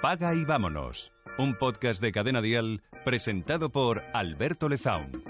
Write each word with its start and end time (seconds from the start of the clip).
Apaga 0.00 0.34
y 0.34 0.46
vámonos. 0.46 1.12
Un 1.36 1.56
podcast 1.56 2.00
de 2.00 2.10
Cadena 2.10 2.40
Dial 2.40 2.80
presentado 3.04 3.68
por 3.68 4.00
Alberto 4.14 4.66
Lezaun. 4.70 5.22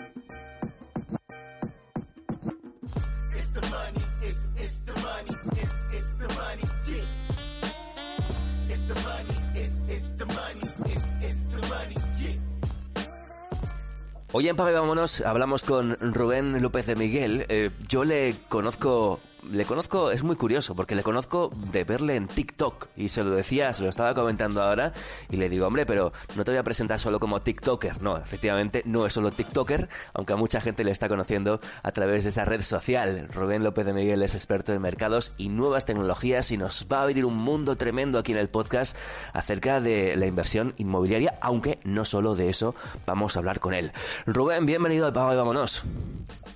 Hoy 14.33 14.49
en 14.49 14.55
Paga 14.55 14.71
y 14.71 14.75
Vámonos 14.75 15.21
hablamos 15.23 15.65
con 15.65 15.97
Rubén 15.99 16.63
López 16.63 16.87
de 16.87 16.95
Miguel. 16.95 17.45
Eh, 17.49 17.71
yo 17.89 18.05
le 18.05 18.37
conozco 18.49 19.19
le 19.49 19.65
conozco, 19.65 20.11
es 20.11 20.23
muy 20.23 20.37
curioso, 20.37 20.75
porque 20.75 20.95
le 20.95 21.03
conozco 21.03 21.51
de 21.73 21.85
verle 21.85 22.17
en 22.17 22.29
TikTok. 22.29 22.89
Y 22.97 23.09
se 23.09 23.23
lo 23.23 23.31
decía, 23.31 23.73
se 23.75 23.83
lo 23.83 23.89
estaba 23.89 24.15
comentando 24.15 24.63
ahora, 24.63 24.93
y 25.31 25.37
le 25.37 25.49
digo, 25.49 25.67
hombre, 25.67 25.87
pero 25.87 26.13
no 26.37 26.45
te 26.45 26.51
voy 26.51 26.59
a 26.59 26.63
presentar 26.63 26.99
solo 27.01 27.21
como 27.21 27.43
TikToker. 27.43 28.03
No, 28.03 28.17
efectivamente, 28.17 28.83
no 28.85 29.07
es 29.07 29.13
solo 29.13 29.31
TikToker, 29.31 29.89
aunque 30.15 30.33
a 30.33 30.37
mucha 30.37 30.61
gente 30.61 30.85
le 30.85 30.91
está 30.91 31.09
conociendo 31.09 31.61
a 31.83 31.93
través 31.93 32.25
de 32.25 32.31
esa 32.31 32.45
red 32.45 32.63
social. 32.63 33.29
Rubén 33.33 33.65
López 33.65 33.87
de 33.87 33.93
Miguel 33.93 34.23
es 34.23 34.35
experto 34.35 34.73
en 34.73 34.83
mercados 34.83 35.33
y 35.39 35.49
nuevas 35.49 35.87
tecnologías 35.87 36.51
y 36.51 36.57
nos 36.57 36.87
va 36.91 37.01
a 37.01 37.03
abrir 37.03 37.25
un 37.25 37.37
mundo 37.37 37.77
tremendo 37.77 38.19
aquí 38.19 38.33
en 38.33 38.39
el 38.39 38.49
podcast 38.49 38.97
acerca 39.33 39.81
de 39.81 40.17
la 40.17 40.27
inversión 40.27 40.75
inmobiliaria, 40.77 41.35
aunque 41.41 41.79
no 41.85 42.05
solo 42.05 42.35
de 42.35 42.49
eso 42.49 42.75
vamos 43.07 43.37
a 43.37 43.41
hablar 43.41 43.61
con 43.61 43.75
él. 43.75 43.93
Rubén, 44.27 44.67
bienvenido 44.67 45.07
al 45.07 45.13
Pago 45.13 45.33
y 45.33 45.37
Vámonos. 45.37 45.85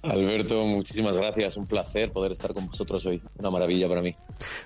Alberto, 0.04 0.64
muchísimas 0.66 1.16
gracias. 1.16 1.56
Un 1.56 1.66
placer 1.66 2.12
poder 2.12 2.32
estar 2.32 2.52
con 2.52 2.66
vosotros 2.66 3.04
hoy. 3.06 3.22
Una 3.38 3.50
maravilla 3.50 3.88
para 3.88 4.02
mí. 4.02 4.14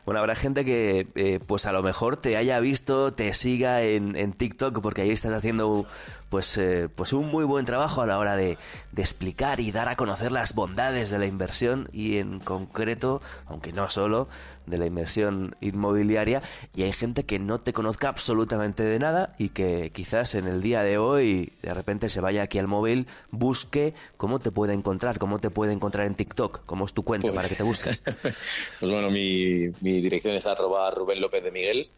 Bueno, 0.04 0.20
habrá 0.20 0.34
gente 0.34 0.64
que, 0.64 1.06
eh, 1.14 1.38
pues 1.46 1.66
a 1.66 1.72
lo 1.72 1.82
mejor 1.82 2.16
te 2.16 2.36
haya 2.36 2.58
visto, 2.60 3.12
te 3.12 3.32
siga 3.34 3.82
en, 3.82 4.16
en 4.16 4.32
TikTok, 4.32 4.80
porque 4.80 5.02
ahí 5.02 5.10
estás 5.10 5.32
haciendo 5.32 5.86
pues, 6.28 6.58
eh, 6.58 6.88
pues 6.94 7.12
un 7.12 7.28
muy 7.28 7.44
buen 7.44 7.64
trabajo 7.64 8.02
a 8.02 8.06
la 8.06 8.18
hora 8.18 8.36
de, 8.36 8.58
de, 8.92 9.02
explicar 9.02 9.60
y 9.60 9.72
dar 9.72 9.88
a 9.88 9.96
conocer 9.96 10.32
las 10.32 10.54
bondades 10.54 11.10
de 11.10 11.18
la 11.18 11.26
inversión 11.26 11.88
y 11.92 12.18
en 12.18 12.40
concreto, 12.40 13.22
aunque 13.46 13.72
no 13.72 13.88
solo, 13.88 14.28
de 14.66 14.78
la 14.78 14.86
inversión 14.86 15.56
inmobiliaria. 15.60 16.42
Y 16.74 16.82
hay 16.82 16.92
gente 16.92 17.24
que 17.24 17.38
no 17.38 17.60
te 17.60 17.72
conozca 17.72 18.08
absolutamente 18.08 18.82
de 18.82 18.98
nada 18.98 19.34
y 19.38 19.50
que 19.50 19.90
quizás 19.90 20.34
en 20.34 20.46
el 20.46 20.62
día 20.62 20.82
de 20.82 20.98
hoy 20.98 21.52
de 21.62 21.74
repente 21.74 22.08
se 22.08 22.20
vaya 22.20 22.42
aquí 22.42 22.58
al 22.58 22.68
móvil, 22.68 23.06
busque 23.30 23.94
cómo 24.16 24.38
te 24.38 24.50
puede 24.50 24.74
encontrar, 24.74 25.18
cómo 25.18 25.38
te 25.38 25.50
puede 25.50 25.72
encontrar 25.72 26.06
en 26.06 26.14
TikTok, 26.14 26.64
cómo 26.66 26.84
es 26.84 26.92
tu 26.92 27.02
cuenta 27.02 27.28
pues, 27.28 27.36
para 27.36 27.48
que 27.48 27.54
te 27.54 27.62
busque. 27.62 27.90
pues 28.22 28.80
bueno, 28.80 29.10
mi, 29.10 29.68
mi 29.80 30.00
dirección 30.00 30.34
es 30.34 30.46
arroba 30.46 30.90
Rubén 30.90 31.20
López 31.20 31.42
de 31.42 31.50
Miguel. 31.50 31.90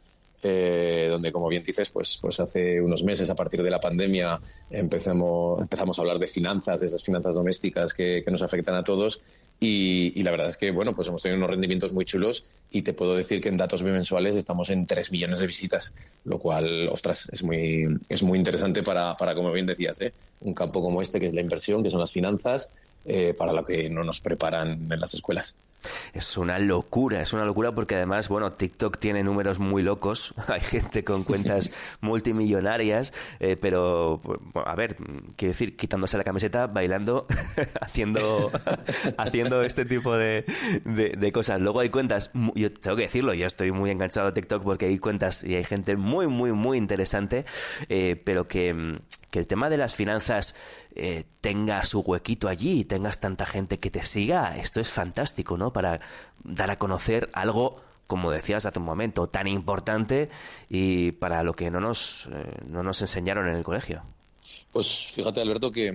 Eh, 0.42 0.99
donde 1.10 1.32
como 1.32 1.48
bien 1.48 1.62
dices, 1.62 1.90
pues, 1.90 2.18
pues 2.20 2.40
hace 2.40 2.80
unos 2.80 3.02
meses, 3.02 3.28
a 3.30 3.34
partir 3.34 3.62
de 3.62 3.70
la 3.70 3.80
pandemia, 3.80 4.40
empezamos, 4.70 5.60
empezamos 5.60 5.98
a 5.98 6.02
hablar 6.02 6.18
de 6.18 6.26
finanzas, 6.26 6.80
de 6.80 6.86
esas 6.86 7.04
finanzas 7.04 7.34
domésticas 7.34 7.92
que, 7.92 8.22
nos 8.30 8.42
afectan 8.42 8.76
a 8.76 8.84
todos. 8.84 9.20
Y, 9.58 10.12
y, 10.14 10.22
la 10.22 10.30
verdad 10.30 10.48
es 10.48 10.56
que, 10.56 10.70
bueno, 10.70 10.92
pues 10.92 11.08
hemos 11.08 11.20
tenido 11.20 11.36
unos 11.36 11.50
rendimientos 11.50 11.92
muy 11.92 12.04
chulos 12.04 12.54
y 12.70 12.82
te 12.82 12.94
puedo 12.94 13.14
decir 13.14 13.40
que 13.40 13.48
en 13.48 13.56
datos 13.56 13.82
bimensuales 13.82 14.36
estamos 14.36 14.70
en 14.70 14.86
3 14.86 15.10
millones 15.10 15.40
de 15.40 15.46
visitas, 15.46 15.92
lo 16.24 16.38
cual, 16.38 16.88
ostras, 16.90 17.28
es 17.32 17.42
muy, 17.42 17.82
es 18.08 18.22
muy 18.22 18.38
interesante 18.38 18.82
para, 18.82 19.16
para 19.16 19.34
como 19.34 19.52
bien 19.52 19.66
decías, 19.66 20.00
¿eh? 20.00 20.12
un 20.40 20.54
campo 20.54 20.80
como 20.80 21.02
este, 21.02 21.18
que 21.20 21.26
es 21.26 21.34
la 21.34 21.40
inversión, 21.40 21.82
que 21.82 21.90
son 21.90 22.00
las 22.00 22.12
finanzas, 22.12 22.72
eh, 23.04 23.34
para 23.36 23.52
lo 23.52 23.64
que 23.64 23.88
no 23.88 24.04
nos 24.04 24.20
preparan 24.20 24.90
en 24.92 25.00
las 25.00 25.14
escuelas. 25.14 25.54
Es 26.12 26.36
una 26.36 26.58
locura, 26.58 27.22
es 27.22 27.32
una 27.32 27.44
locura 27.44 27.72
porque 27.72 27.96
además, 27.96 28.28
bueno, 28.28 28.52
TikTok 28.52 28.98
tiene 28.98 29.22
números 29.22 29.58
muy 29.58 29.82
locos, 29.82 30.34
hay 30.48 30.60
gente 30.60 31.04
con 31.04 31.24
cuentas 31.24 31.74
multimillonarias, 32.00 33.12
eh, 33.38 33.56
pero, 33.56 34.20
a 34.54 34.74
ver, 34.74 34.96
quiero 35.36 35.52
decir, 35.52 35.76
quitándose 35.76 36.18
la 36.18 36.24
camiseta, 36.24 36.66
bailando, 36.66 37.26
haciendo, 37.80 38.50
haciendo 39.16 39.62
este 39.62 39.84
tipo 39.84 40.16
de, 40.16 40.44
de, 40.84 41.10
de, 41.10 41.32
cosas. 41.32 41.60
Luego 41.60 41.80
hay 41.80 41.90
cuentas, 41.90 42.30
yo 42.54 42.72
tengo 42.72 42.96
que 42.96 43.04
decirlo, 43.04 43.32
yo 43.34 43.46
estoy 43.46 43.72
muy 43.72 43.90
enganchado 43.90 44.28
a 44.28 44.34
TikTok 44.34 44.62
porque 44.62 44.86
hay 44.86 44.98
cuentas 44.98 45.44
y 45.44 45.54
hay 45.54 45.64
gente 45.64 45.96
muy, 45.96 46.26
muy, 46.26 46.52
muy 46.52 46.76
interesante, 46.76 47.44
eh, 47.88 48.20
pero 48.22 48.46
que, 48.48 48.98
que 49.30 49.38
el 49.38 49.46
tema 49.46 49.70
de 49.70 49.76
las 49.76 49.94
finanzas 49.94 50.54
eh, 50.94 51.24
tenga 51.40 51.84
su 51.84 52.00
huequito 52.00 52.48
allí 52.48 52.80
y 52.80 52.84
tengas 52.84 53.20
tanta 53.20 53.46
gente 53.46 53.78
que 53.78 53.90
te 53.90 54.04
siga, 54.04 54.56
esto 54.56 54.80
es 54.80 54.90
fantástico, 54.90 55.56
¿no? 55.56 55.72
Para 55.72 56.00
dar 56.44 56.70
a 56.70 56.78
conocer 56.78 57.30
algo 57.32 57.80
como 58.06 58.32
decías 58.32 58.66
hace 58.66 58.80
un 58.80 58.84
momento, 58.84 59.28
tan 59.28 59.46
importante 59.46 60.30
y 60.68 61.12
para 61.12 61.44
lo 61.44 61.54
que 61.54 61.70
no 61.70 61.78
nos, 61.78 62.28
eh, 62.32 62.56
no 62.66 62.82
nos 62.82 63.00
enseñaron 63.02 63.46
en 63.46 63.54
el 63.54 63.62
colegio. 63.62 64.02
Pues 64.70 65.06
fíjate, 65.14 65.40
Alberto, 65.40 65.70
que, 65.70 65.88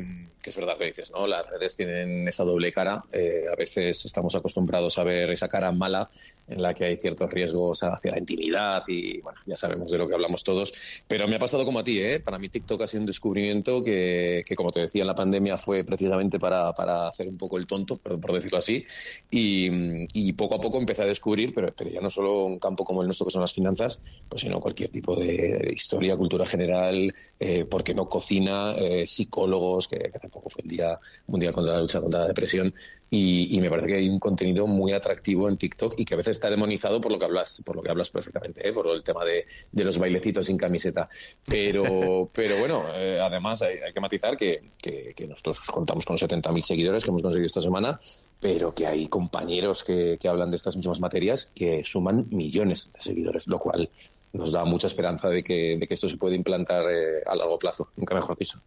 es 0.45 0.55
verdad 0.55 0.77
que 0.77 0.85
dices, 0.85 1.11
¿no? 1.11 1.25
Las 1.27 1.49
redes 1.49 1.75
tienen 1.75 2.27
esa 2.27 2.43
doble 2.43 2.71
cara. 2.71 3.01
Eh, 3.11 3.45
a 3.51 3.55
veces 3.55 4.05
estamos 4.05 4.35
acostumbrados 4.35 4.97
a 4.97 5.03
ver 5.03 5.31
esa 5.31 5.47
cara 5.47 5.71
mala 5.71 6.09
en 6.47 6.61
la 6.61 6.73
que 6.73 6.85
hay 6.85 6.97
ciertos 6.97 7.29
riesgos 7.31 7.83
hacia 7.83 8.11
la 8.11 8.19
intimidad 8.19 8.83
y, 8.87 9.21
bueno, 9.21 9.39
ya 9.45 9.57
sabemos 9.57 9.91
de 9.91 9.97
lo 9.97 10.07
que 10.07 10.13
hablamos 10.13 10.43
todos. 10.43 10.73
Pero 11.07 11.27
me 11.27 11.37
ha 11.37 11.39
pasado 11.39 11.65
como 11.65 11.79
a 11.79 11.83
ti, 11.83 11.99
¿eh? 11.99 12.19
Para 12.19 12.37
mí 12.37 12.49
TikTok 12.49 12.81
ha 12.81 12.87
sido 12.87 13.01
un 13.01 13.07
descubrimiento 13.07 13.81
que, 13.81 14.43
que 14.45 14.55
como 14.55 14.71
te 14.71 14.81
decía, 14.81 15.01
en 15.01 15.07
la 15.07 15.15
pandemia 15.15 15.57
fue 15.57 15.83
precisamente 15.83 16.37
para, 16.37 16.73
para 16.73 17.07
hacer 17.07 17.27
un 17.27 17.37
poco 17.37 17.57
el 17.57 17.65
tonto, 17.65 17.97
perdón 17.97 18.21
por 18.21 18.33
decirlo 18.33 18.57
así. 18.57 18.85
Y, 19.31 19.69
y, 20.13 20.33
poco 20.33 20.55
a 20.55 20.59
poco 20.59 20.77
empecé 20.77 21.03
a 21.03 21.05
descubrir, 21.05 21.53
pero, 21.53 21.73
pero 21.75 21.89
ya 21.89 22.01
no 22.01 22.09
solo 22.09 22.45
un 22.45 22.59
campo 22.59 22.83
como 22.83 23.01
el 23.01 23.07
nuestro 23.07 23.25
que 23.25 23.31
son 23.31 23.41
las 23.41 23.53
finanzas, 23.53 24.01
pues 24.29 24.41
sino 24.41 24.59
cualquier 24.59 24.89
tipo 24.89 25.15
de 25.15 25.71
historia, 25.73 26.15
cultura 26.17 26.45
general, 26.45 27.13
eh, 27.39 27.65
porque 27.65 27.93
no 27.93 28.07
cocina, 28.07 28.44
eh, 28.47 29.05
psicólogos, 29.05 29.87
que, 29.87 29.97
que 29.97 30.11
hace 30.15 30.29
poco 30.29 30.49
fue 30.49 30.63
el 30.63 30.69
Día 30.69 30.99
Mundial 31.27 31.53
contra 31.53 31.75
la 31.75 31.81
Lucha 31.81 32.01
contra 32.01 32.21
la 32.21 32.27
Depresión, 32.27 32.73
y, 33.09 33.55
y, 33.55 33.61
me 33.61 33.69
parece 33.69 33.87
que 33.87 33.95
hay 33.95 34.09
un 34.09 34.19
contenido 34.19 34.65
muy 34.67 34.91
atractivo 34.91 35.47
en 35.47 35.57
TikTok 35.57 35.93
y 35.97 36.05
que 36.05 36.15
a 36.15 36.17
veces 36.17 36.35
está 36.35 36.49
demonizado 36.49 36.99
por 36.99 37.11
lo 37.11 37.19
que 37.19 37.25
hablas, 37.25 37.61
por 37.63 37.75
lo 37.75 37.83
que 37.83 37.89
hablas 37.89 38.09
perfectamente, 38.09 38.67
¿eh? 38.67 38.73
por 38.73 38.87
el 38.87 39.03
tema 39.03 39.23
de, 39.23 39.45
de, 39.71 39.83
los 39.83 39.97
bailecitos 39.97 40.47
sin 40.47 40.57
camiseta. 40.57 41.07
Pero, 41.47 42.29
pero 42.33 42.57
bueno, 42.57 42.83
eh, 42.95 43.19
además 43.21 43.61
hay, 43.61 43.77
hay, 43.77 43.93
que 43.93 43.99
matizar 43.99 44.35
que, 44.35 44.71
que, 44.81 45.13
que 45.15 45.27
nosotros 45.27 45.59
contamos 45.59 46.03
con 46.03 46.17
70.000 46.17 46.61
seguidores 46.61 47.03
que 47.03 47.11
hemos 47.11 47.21
conseguido 47.21 47.45
esta 47.45 47.61
semana, 47.61 47.99
pero 48.39 48.73
que 48.73 48.87
hay 48.87 49.07
compañeros 49.07 49.83
que, 49.83 50.17
que 50.19 50.27
hablan 50.27 50.49
de 50.49 50.57
estas 50.57 50.75
mismas 50.75 50.99
materias 50.99 51.51
que 51.53 51.83
suman 51.83 52.27
millones 52.31 52.91
de 52.91 53.01
seguidores, 53.01 53.47
lo 53.47 53.59
cual 53.59 53.89
nos 54.35 54.51
da 54.51 54.65
mucha 54.65 54.87
esperanza 54.87 55.29
de 55.29 55.43
que, 55.43 55.77
de 55.79 55.87
que 55.87 55.93
esto 55.93 56.09
se 56.09 56.17
puede 56.17 56.35
implantar 56.35 56.83
eh, 56.91 57.21
a 57.25 57.35
largo 57.35 57.57
plazo, 57.57 57.89
nunca 57.95 58.15
mejor 58.15 58.37
dicho. 58.37 58.61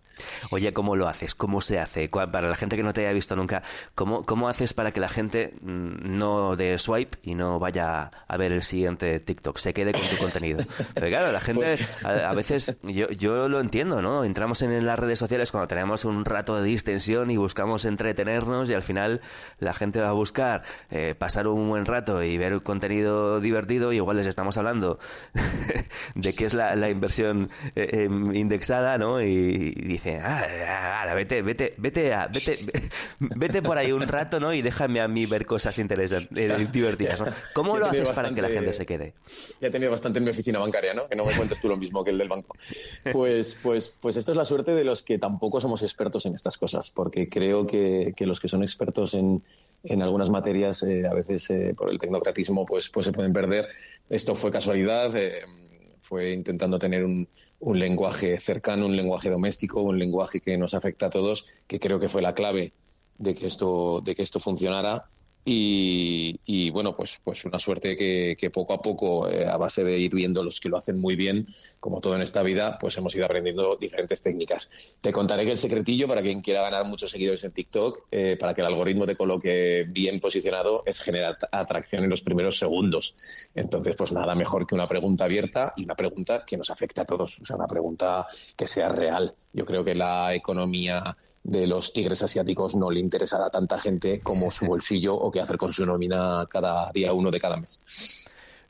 Oye, 0.51 0.73
¿cómo 0.73 0.97
lo 0.97 1.09
haces? 1.09 1.35
¿Cómo 1.35 1.61
se 1.61 1.79
hace? 1.79 2.09
Para 2.09 2.49
la 2.49 2.57
gente 2.57 2.77
que 2.77 2.83
no 2.83 2.93
te 2.93 3.03
haya 3.03 3.13
visto 3.13 3.37
nunca, 3.37 3.63
¿cómo, 3.95 4.25
cómo 4.25 4.49
haces 4.49 4.75
para 4.75 4.93
que 4.93 5.01
la 5.01 5.09
gente 5.09 5.55
no 5.63 6.57
dé 6.57 6.79
swipe 6.79 7.19
y 7.23 7.35
no 7.35 7.59
vaya 7.59 8.11
a 8.27 8.37
ver 8.37 8.53
el 8.53 8.63
siguiente 8.63 9.21
TikTok, 9.21 9.59
se 9.59 9.75
quede 9.75 9.93
con 9.93 10.03
tu 10.03 10.17
contenido? 10.17 10.65
Pero 10.95 11.09
claro, 11.09 11.33
la 11.33 11.41
gente 11.41 11.77
pues... 11.77 12.05
a, 12.05 12.31
a, 12.31 12.35
veces, 12.35 12.77
yo, 12.83 13.09
yo 13.09 13.49
lo 13.49 13.61
entiendo, 13.61 14.03
¿no? 14.03 14.25
Entramos 14.25 14.63
en 14.63 14.87
las 14.87 14.99
redes 14.99 15.19
sociales 15.19 15.53
cuando 15.53 15.69
tenemos 15.69 16.05
un 16.05 16.25
rato 16.25 16.57
de 16.57 16.63
distensión 16.63 17.31
y 17.31 17.37
buscamos 17.37 17.85
entretenernos 17.85 18.71
y 18.71 18.75
al 18.75 18.83
final 18.83 19.21
la 19.59 19.75
gente 19.75 20.01
va 20.01 20.09
a 20.09 20.13
buscar 20.13 20.63
eh, 20.91 21.15
pasar 21.17 21.47
un 21.47 21.69
buen 21.69 21.85
rato 21.85 22.23
y 22.23 22.39
ver 22.39 22.55
un 22.55 22.61
contenido 22.61 23.41
divertido 23.41 23.93
y 23.93 23.97
igual 23.97 24.17
les 24.17 24.27
estamos 24.27 24.57
hablando 24.57 24.99
de 26.15 26.35
qué 26.35 26.47
es 26.47 26.55
la, 26.55 26.77
la 26.77 26.91
inversión 26.91 27.51
eh, 27.75 28.09
indexada, 28.09 28.99
¿no? 28.99 29.23
Y, 29.23 29.75
y 29.77 29.85
dice, 29.85 30.21
ah, 30.23 31.01
ahora 31.01 31.15
vete, 31.15 31.43
vete, 31.43 31.75
vete, 31.77 32.15
a, 32.15 32.27
vete, 32.27 32.57
vete 33.19 33.63
por 33.63 33.79
ahí 33.79 33.93
un 33.93 34.07
rato, 34.07 34.41
¿no? 34.41 34.53
Y 34.53 34.63
déjame 34.63 35.01
a 35.01 35.09
mí 35.09 35.27
ver 35.27 35.47
cosas 35.47 35.79
interesantes, 35.79 36.37
eh, 36.39 36.69
divertidas, 36.73 37.21
¿no? 37.21 37.27
¿Cómo 37.55 37.77
lo 37.77 37.87
haces 37.87 38.09
bastante, 38.09 38.23
para 38.23 38.35
que 38.35 38.43
la 38.43 38.49
gente 38.49 38.73
se 38.73 38.87
quede? 38.87 39.15
Ya 39.61 39.69
he 39.69 39.71
tenido 39.71 39.91
bastante 39.91 40.19
en 40.19 40.25
mi 40.25 40.31
oficina 40.31 40.59
bancaria, 40.59 40.95
¿no? 40.95 41.07
Que 41.07 41.17
no 41.17 41.25
me 41.25 41.35
cuentes 41.35 41.61
tú 41.61 41.69
lo 41.69 41.77
mismo 41.77 42.05
que 42.05 42.11
el 42.11 42.19
del 42.19 42.29
banco. 42.29 42.57
Pues, 43.13 43.57
pues, 43.63 43.97
pues 44.01 44.17
esto 44.17 44.33
es 44.33 44.37
la 44.37 44.45
suerte 44.45 44.73
de 44.73 44.85
los 44.85 45.03
que 45.03 45.19
tampoco 45.19 45.61
somos 45.61 45.83
expertos 45.83 46.27
en 46.27 46.35
estas 46.35 46.59
cosas, 46.59 46.91
porque 46.91 47.29
creo 47.29 47.67
que, 47.67 48.15
que 48.17 48.27
los 48.27 48.41
que 48.41 48.49
son 48.49 48.63
expertos 48.63 49.15
en, 49.15 49.43
en 49.83 50.03
algunas 50.03 50.31
materias 50.31 50.83
eh, 50.83 51.05
a 51.09 51.15
veces 51.15 51.49
eh, 51.51 51.75
por 51.77 51.91
el 51.91 51.99
tecnocratismo 51.99 52.67
pues, 52.67 52.89
pues 52.91 53.07
se 53.07 53.13
pueden 53.13 53.33
perder. 53.33 53.69
Esto 54.09 54.35
fue 54.35 54.51
casualidad, 54.51 55.15
eh, 55.17 55.43
fue 56.01 56.33
intentando 56.33 56.79
tener 56.79 57.05
un, 57.05 57.29
un, 57.61 57.79
lenguaje 57.79 58.39
cercano, 58.39 58.87
un 58.87 58.97
lenguaje 58.97 59.31
doméstico, 59.31 59.83
un 59.83 59.99
lenguaje 59.99 60.41
que 60.41 60.57
nos 60.57 60.75
afecta 60.75 61.07
a 61.07 61.11
todos, 61.11 61.45
que 61.67 61.79
creo 61.79 61.99
que 61.99 62.09
fue 62.09 62.23
la 62.23 62.35
clave 62.35 62.73
de 63.19 63.35
que 63.35 63.47
esto, 63.47 64.01
de 64.01 64.15
que 64.15 64.23
esto 64.23 64.41
funcionara. 64.41 65.07
Y, 65.45 66.71
bueno, 66.71 66.95
pues, 66.95 67.21
pues 67.25 67.45
una 67.47 67.59
suerte 67.59 67.97
que, 67.97 68.51
poco 68.53 68.75
a 68.75 68.79
poco, 68.79 69.31
eh, 69.31 69.47
a 69.47 69.57
base 69.57 69.83
de 69.83 69.99
ir 69.99 70.15
viendo 70.15 70.43
los 70.43 70.61
que 70.61 70.69
lo 70.69 70.77
hacen 70.77 71.01
muy 71.01 71.17
bien, 71.17 71.47
como 71.81 72.01
todo 72.01 72.17
en 72.17 72.23
esta 72.23 72.43
vida, 72.43 72.77
pues 72.79 72.97
hemos 72.99 73.15
ido 73.15 73.25
aprendiendo 73.25 73.77
diferentes 73.77 74.23
técnicas. 74.23 74.71
Te 75.01 75.11
contaré 75.11 75.45
que 75.45 75.53
el 75.53 75.59
secretillo 75.59 76.07
para 76.07 76.21
quien 76.21 76.43
quiera 76.43 76.63
ganar 76.63 76.85
muchos 76.85 77.11
seguidores 77.11 77.45
en 77.45 77.53
TikTok, 77.53 78.09
eh, 78.11 78.37
para 78.39 78.53
que 78.53 78.61
el 78.61 78.67
algoritmo 78.67 79.07
te 79.07 79.17
coloque 79.17 79.87
bien 79.89 80.21
posicionado, 80.21 80.83
es 80.85 81.01
generar 81.01 81.39
atracción 81.51 82.05
en 82.05 82.11
los 82.11 82.23
primeros 82.23 82.59
segundos. 82.59 83.17
Entonces, 83.55 83.95
pues 83.97 84.13
nada 84.13 84.35
mejor 84.35 84.67
que 84.67 84.75
una 84.75 84.87
pregunta 84.87 85.25
abierta 85.25 85.73
y 85.77 85.85
una 85.85 85.95
pregunta 85.95 86.45
que 86.47 86.57
nos 86.57 86.71
afecte 86.71 87.01
a 87.01 87.07
todos, 87.07 87.41
o 87.41 87.45
sea, 87.45 87.57
una 87.57 87.67
pregunta 87.67 88.27
que 88.55 88.67
sea 88.67 88.89
real. 88.89 89.35
Yo 89.53 89.65
creo 89.65 89.85
que 89.85 89.95
la 89.95 90.35
economía 90.35 91.17
de 91.49 91.67
los 91.67 91.95
tigres 91.95 92.23
asiáticos 92.23 92.75
no 92.75 92.91
le 92.91 93.01
interesará 93.01 93.47
a 93.47 93.51
tanta 93.51 93.79
gente 93.79 94.21
como 94.21 94.51
su 94.51 94.67
bolsillo 94.67 95.15
o 95.15 95.31
qué 95.31 95.41
hacer 95.41 95.57
con 95.57 95.73
su 95.73 95.85
nómina 95.87 96.47
cada 96.49 96.93
día 96.93 97.13
uno 97.13 97.31
de 97.31 97.41
cada 97.41 97.57
mes. 97.57 97.83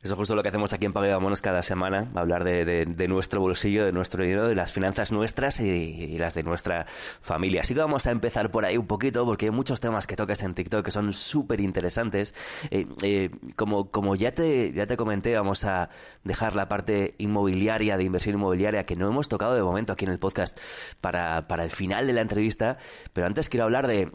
Eso 0.01 0.13
es 0.13 0.17
justo 0.17 0.33
lo 0.33 0.41
que 0.43 0.47
hacemos 0.47 0.71
aquí 0.71 0.85
en 0.85 0.93
Pague 0.93 1.11
Vámonos 1.11 1.41
cada 1.41 1.61
semana, 1.61 2.09
hablar 2.15 2.45
de, 2.45 3.07
nuestro 3.09 3.41
bolsillo, 3.41 3.85
de 3.85 3.91
nuestro 3.91 4.23
dinero, 4.23 4.47
de 4.47 4.55
las 4.55 4.71
finanzas 4.71 5.11
nuestras 5.11 5.59
y, 5.59 6.17
las 6.17 6.35
de 6.35 6.43
nuestra 6.43 6.85
familia. 6.87 7.61
Así 7.61 7.73
que 7.73 7.81
vamos 7.81 8.07
a 8.07 8.11
empezar 8.11 8.49
por 8.49 8.63
ahí 8.63 8.77
un 8.77 8.87
poquito, 8.87 9.25
porque 9.25 9.47
hay 9.47 9.51
muchos 9.51 9.81
temas 9.81 10.07
que 10.07 10.15
tocas 10.15 10.41
en 10.43 10.53
TikTok 10.53 10.85
que 10.85 10.91
son 10.91 11.11
súper 11.11 11.59
interesantes. 11.59 12.33
Eh, 12.71 12.87
eh, 13.01 13.29
como 13.57 13.91
como 13.91 14.15
ya, 14.15 14.33
te, 14.33 14.71
ya 14.71 14.87
te 14.87 14.95
comenté, 14.95 15.35
vamos 15.35 15.65
a 15.65 15.89
dejar 16.23 16.55
la 16.55 16.69
parte 16.69 17.15
inmobiliaria, 17.17 17.97
de 17.97 18.05
inversión 18.05 18.35
inmobiliaria, 18.35 18.85
que 18.85 18.95
no 18.95 19.09
hemos 19.09 19.27
tocado 19.27 19.53
de 19.53 19.63
momento 19.63 19.91
aquí 19.91 20.05
en 20.05 20.11
el 20.11 20.19
podcast 20.19 20.57
para, 21.01 21.45
para 21.49 21.65
el 21.65 21.71
final 21.71 22.07
de 22.07 22.13
la 22.13 22.21
entrevista, 22.21 22.77
pero 23.11 23.27
antes 23.27 23.49
quiero 23.49 23.65
hablar 23.65 23.85
de 23.85 24.09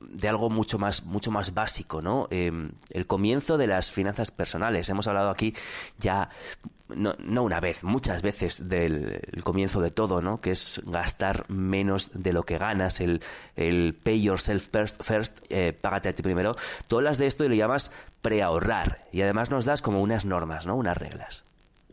de 0.00 0.28
algo 0.28 0.50
mucho 0.50 0.78
más, 0.78 1.04
mucho 1.04 1.30
más 1.30 1.54
básico, 1.54 2.02
¿no? 2.02 2.26
Em, 2.30 2.72
el 2.90 3.06
comienzo 3.06 3.58
de 3.58 3.66
las 3.66 3.92
finanzas 3.92 4.30
personales. 4.30 4.88
Hemos 4.88 5.06
hablado 5.06 5.30
aquí 5.30 5.54
ya, 5.98 6.30
no, 6.88 7.14
no 7.18 7.42
una 7.42 7.60
vez, 7.60 7.84
muchas 7.84 8.22
veces 8.22 8.68
del 8.68 9.20
comienzo 9.44 9.80
de 9.80 9.90
todo, 9.90 10.22
¿no? 10.22 10.40
Que 10.40 10.52
es 10.52 10.80
gastar 10.86 11.48
menos 11.48 12.10
de 12.14 12.32
lo 12.32 12.44
que 12.44 12.58
ganas, 12.58 13.00
el, 13.00 13.22
el 13.56 13.94
pay 13.94 14.22
yourself 14.22 14.68
first, 15.00 15.40
eh, 15.50 15.72
págate 15.72 16.08
a 16.08 16.14
ti 16.14 16.22
primero. 16.22 16.56
Tú 16.88 16.96
hablas 16.96 17.18
de 17.18 17.26
esto 17.26 17.44
y 17.44 17.48
lo 17.48 17.54
llamas 17.54 17.92
preahorrar. 18.22 19.06
Y 19.12 19.22
además 19.22 19.50
nos 19.50 19.64
das 19.66 19.82
como 19.82 20.00
unas 20.00 20.24
normas, 20.24 20.66
¿no? 20.66 20.76
Unas 20.76 20.96
reglas. 20.96 21.44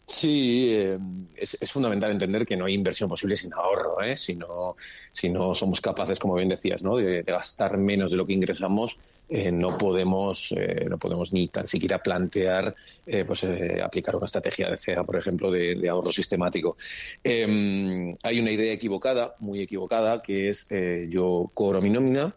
Sí, 0.09 0.69
eh, 0.71 0.97
es, 1.35 1.57
fundamental 1.69 2.11
entender 2.11 2.45
que 2.45 2.55
no 2.55 2.63
hay 2.63 2.73
inversión 2.73 3.09
posible 3.09 3.35
sin 3.35 3.53
ahorro, 3.53 4.01
¿eh? 4.01 4.15
si, 4.15 4.37
no, 4.37 4.77
si 5.11 5.27
no 5.27 5.53
somos 5.53 5.81
capaces, 5.81 6.17
como 6.17 6.35
bien 6.35 6.47
decías, 6.47 6.81
¿no? 6.81 6.95
de, 6.95 7.23
gastar 7.23 7.77
menos 7.77 8.11
de 8.11 8.17
lo 8.17 8.25
que 8.25 8.31
ingresamos, 8.31 8.97
eh, 9.27 9.51
no 9.51 9.77
podemos 9.77 10.53
eh, 10.53 10.85
no 10.89 10.97
podemos 10.97 11.33
ni 11.33 11.49
tan 11.49 11.67
siquiera 11.67 12.01
plantear 12.01 12.73
pues 13.25 13.43
aplicar 13.83 14.15
una 14.15 14.27
estrategia 14.27 14.69
de 14.69 14.77
CEA, 14.77 15.03
por 15.03 15.17
ejemplo, 15.17 15.51
de, 15.51 15.89
ahorro 15.89 16.11
sistemático. 16.13 16.77
Em, 17.21 18.15
hay 18.23 18.39
una 18.39 18.51
idea 18.51 18.71
equivocada, 18.71 19.35
muy 19.39 19.61
equivocada, 19.61 20.21
que 20.21 20.47
es 20.47 20.69
yo 21.09 21.51
cobro 21.53 21.81
mi 21.81 21.89
nómina, 21.89 22.33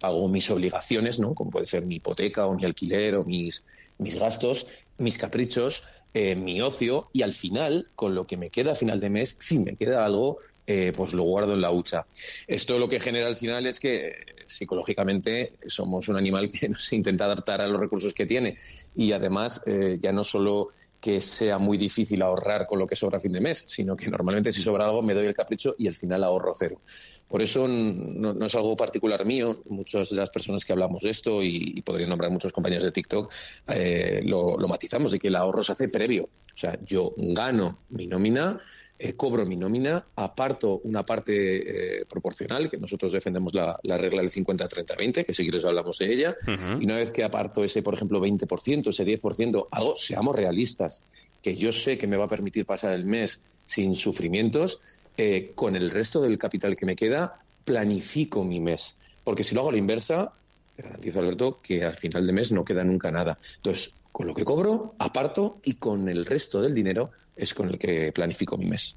pago 0.00 0.28
mis 0.28 0.48
obligaciones, 0.50 1.18
¿no? 1.18 1.34
como 1.34 1.50
puede 1.50 1.66
ser 1.66 1.84
mi 1.84 1.96
hipoteca 1.96 2.46
o 2.46 2.54
mi 2.54 2.64
alquiler 2.64 3.16
o 3.16 3.24
mis, 3.24 3.64
mis 3.98 4.16
gastos, 4.20 4.68
mis 4.98 5.18
caprichos, 5.18 5.82
eh, 6.14 6.34
mi 6.34 6.60
ocio 6.60 7.08
y 7.12 7.22
al 7.22 7.32
final, 7.32 7.88
con 7.94 8.14
lo 8.14 8.26
que 8.26 8.36
me 8.36 8.50
queda 8.50 8.72
a 8.72 8.76
final 8.76 9.00
de 9.00 9.10
mes, 9.10 9.36
si 9.40 9.58
me 9.58 9.76
queda 9.76 10.04
algo, 10.04 10.38
eh, 10.66 10.92
pues 10.96 11.12
lo 11.12 11.24
guardo 11.24 11.54
en 11.54 11.60
la 11.60 11.72
hucha. 11.72 12.06
Esto 12.46 12.78
lo 12.78 12.88
que 12.88 13.00
genera 13.00 13.26
al 13.26 13.36
final 13.36 13.66
es 13.66 13.80
que 13.80 14.14
psicológicamente 14.46 15.54
somos 15.66 16.08
un 16.08 16.16
animal 16.16 16.48
que 16.52 16.68
nos 16.68 16.92
intenta 16.92 17.24
adaptar 17.24 17.60
a 17.60 17.66
los 17.66 17.80
recursos 17.80 18.14
que 18.14 18.26
tiene 18.26 18.56
y 18.94 19.12
además 19.12 19.62
eh, 19.66 19.98
ya 20.00 20.12
no 20.12 20.24
solo 20.24 20.68
que 21.02 21.20
sea 21.20 21.58
muy 21.58 21.78
difícil 21.78 22.22
ahorrar 22.22 22.64
con 22.64 22.78
lo 22.78 22.86
que 22.86 22.94
sobra 22.94 23.16
a 23.16 23.20
fin 23.20 23.32
de 23.32 23.40
mes, 23.40 23.64
sino 23.66 23.96
que 23.96 24.08
normalmente 24.08 24.52
si 24.52 24.62
sobra 24.62 24.84
algo 24.84 25.02
me 25.02 25.14
doy 25.14 25.26
el 25.26 25.34
capricho 25.34 25.74
y 25.76 25.88
al 25.88 25.94
final 25.94 26.22
ahorro 26.22 26.52
cero. 26.56 26.80
Por 27.26 27.42
eso 27.42 27.66
no, 27.66 28.46
es 28.46 28.54
algo 28.54 28.76
particular 28.76 29.24
mío. 29.24 29.64
Muchas 29.68 30.10
de 30.10 30.16
las 30.16 30.30
personas 30.30 30.64
que 30.64 30.72
hablamos 30.72 31.02
de 31.02 31.10
esto, 31.10 31.42
y, 31.42 31.82
podría 31.82 32.06
nombrar 32.06 32.30
muchos 32.30 32.52
compañeros 32.52 32.84
de 32.84 32.92
TikTok, 32.92 33.32
eh, 33.66 34.20
lo, 34.22 34.56
matizamos 34.68 35.10
de 35.10 35.18
que 35.18 35.26
el 35.26 35.34
ahorro 35.34 35.64
se 35.64 35.72
hace 35.72 35.88
previo. 35.88 36.28
O 36.54 36.56
sea, 36.56 36.78
yo 36.84 37.12
gano 37.16 37.80
mi 37.88 38.06
nómina, 38.06 38.60
eh, 39.04 39.14
cobro 39.14 39.44
mi 39.44 39.56
nómina, 39.56 40.06
aparto 40.14 40.80
una 40.84 41.04
parte 41.04 42.02
eh, 42.02 42.04
proporcional, 42.06 42.70
que 42.70 42.78
nosotros 42.78 43.12
defendemos 43.12 43.52
la, 43.52 43.76
regla 43.82 44.22
del 44.22 44.30
50-30-20, 44.30 45.24
que 45.24 45.34
si 45.34 45.42
quieres 45.42 45.64
hablamos 45.64 45.98
de 45.98 46.12
ella, 46.12 46.36
y 46.78 46.84
una 46.84 46.98
vez 46.98 47.10
que 47.10 47.24
aparto 47.24 47.64
ese, 47.64 47.82
por 47.82 47.94
ejemplo, 47.94 48.20
20%, 48.20 48.90
ese 48.90 49.04
10%, 49.04 49.66
algo, 49.72 49.96
seamos 49.96 50.36
realistas, 50.36 51.02
que 51.42 51.56
yo 51.56 51.72
sé 51.72 51.98
que 51.98 52.06
me 52.06 52.16
va 52.16 52.26
a 52.26 52.28
permitir 52.28 52.64
pasar 52.64 52.92
el 52.92 53.04
mes 53.04 53.40
sin 53.66 53.96
sufrimientos, 53.96 54.80
eh, 55.16 55.50
con 55.56 55.74
el 55.74 55.90
resto 55.90 56.22
del 56.22 56.38
capital 56.38 56.76
que 56.76 56.86
me 56.86 56.94
queda, 56.94 57.40
planifico 57.64 58.44
mi 58.44 58.60
mes. 58.60 58.98
Porque 59.24 59.42
si 59.42 59.56
lo 59.56 59.62
hago 59.62 59.70
a 59.70 59.72
la 59.72 59.78
inversa, 59.78 60.32
te 60.76 60.82
garantizo, 60.82 61.18
Alberto, 61.18 61.58
que 61.60 61.82
al 61.82 61.96
final 61.96 62.24
de 62.24 62.32
mes 62.32 62.52
no 62.52 62.64
queda 62.64 62.84
nunca 62.84 63.10
nada. 63.10 63.36
Entonces, 63.56 63.92
con 64.12 64.26
lo 64.26 64.34
que 64.34 64.44
cobro, 64.44 64.94
aparto 64.98 65.60
y 65.64 65.74
con 65.74 66.08
el 66.08 66.26
resto 66.26 66.60
del 66.60 66.74
dinero 66.74 67.10
es 67.34 67.54
con 67.54 67.68
el 67.68 67.78
que 67.78 68.12
planifico 68.12 68.56
mi 68.56 68.66
mes. 68.66 68.96